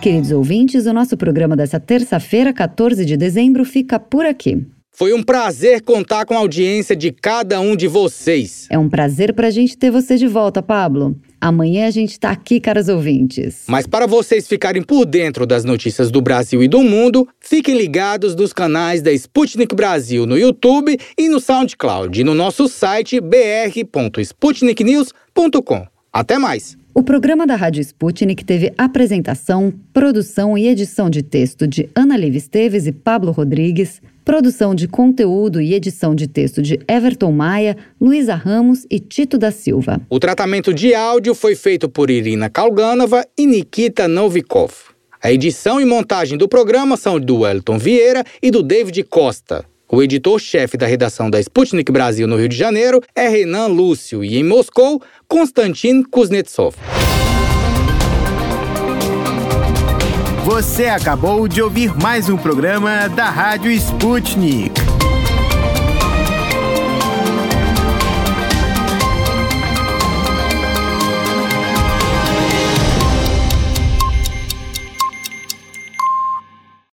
[0.00, 4.64] Queridos ouvintes, o nosso programa dessa terça-feira, 14 de dezembro, fica por aqui.
[4.92, 8.68] Foi um prazer contar com a audiência de cada um de vocês.
[8.70, 11.16] É um prazer pra gente ter você de volta, Pablo.
[11.40, 13.64] Amanhã a gente está aqui, caros ouvintes.
[13.66, 18.36] Mas para vocês ficarem por dentro das notícias do Brasil e do mundo, fiquem ligados
[18.36, 25.88] nos canais da Sputnik Brasil no YouTube e no SoundCloud e no nosso site br.sputniknews.com.
[26.12, 26.77] Até mais!
[26.94, 32.34] O programa da Rádio Sputnik teve apresentação, produção e edição de texto de Ana Liv
[32.34, 38.34] Esteves e Pablo Rodrigues, produção de conteúdo e edição de texto de Everton Maia, Luísa
[38.34, 40.00] Ramos e Tito da Silva.
[40.10, 44.72] O tratamento de áudio foi feito por Irina Kalganova e Nikita Novikov.
[45.22, 49.64] A edição e montagem do programa são do Elton Vieira e do David Costa.
[49.90, 54.36] O editor-chefe da redação da Sputnik Brasil no Rio de Janeiro é Renan Lúcio e
[54.36, 56.76] em Moscou, Konstantin Kuznetsov.
[60.44, 64.97] Você acabou de ouvir mais um programa da Rádio Sputnik.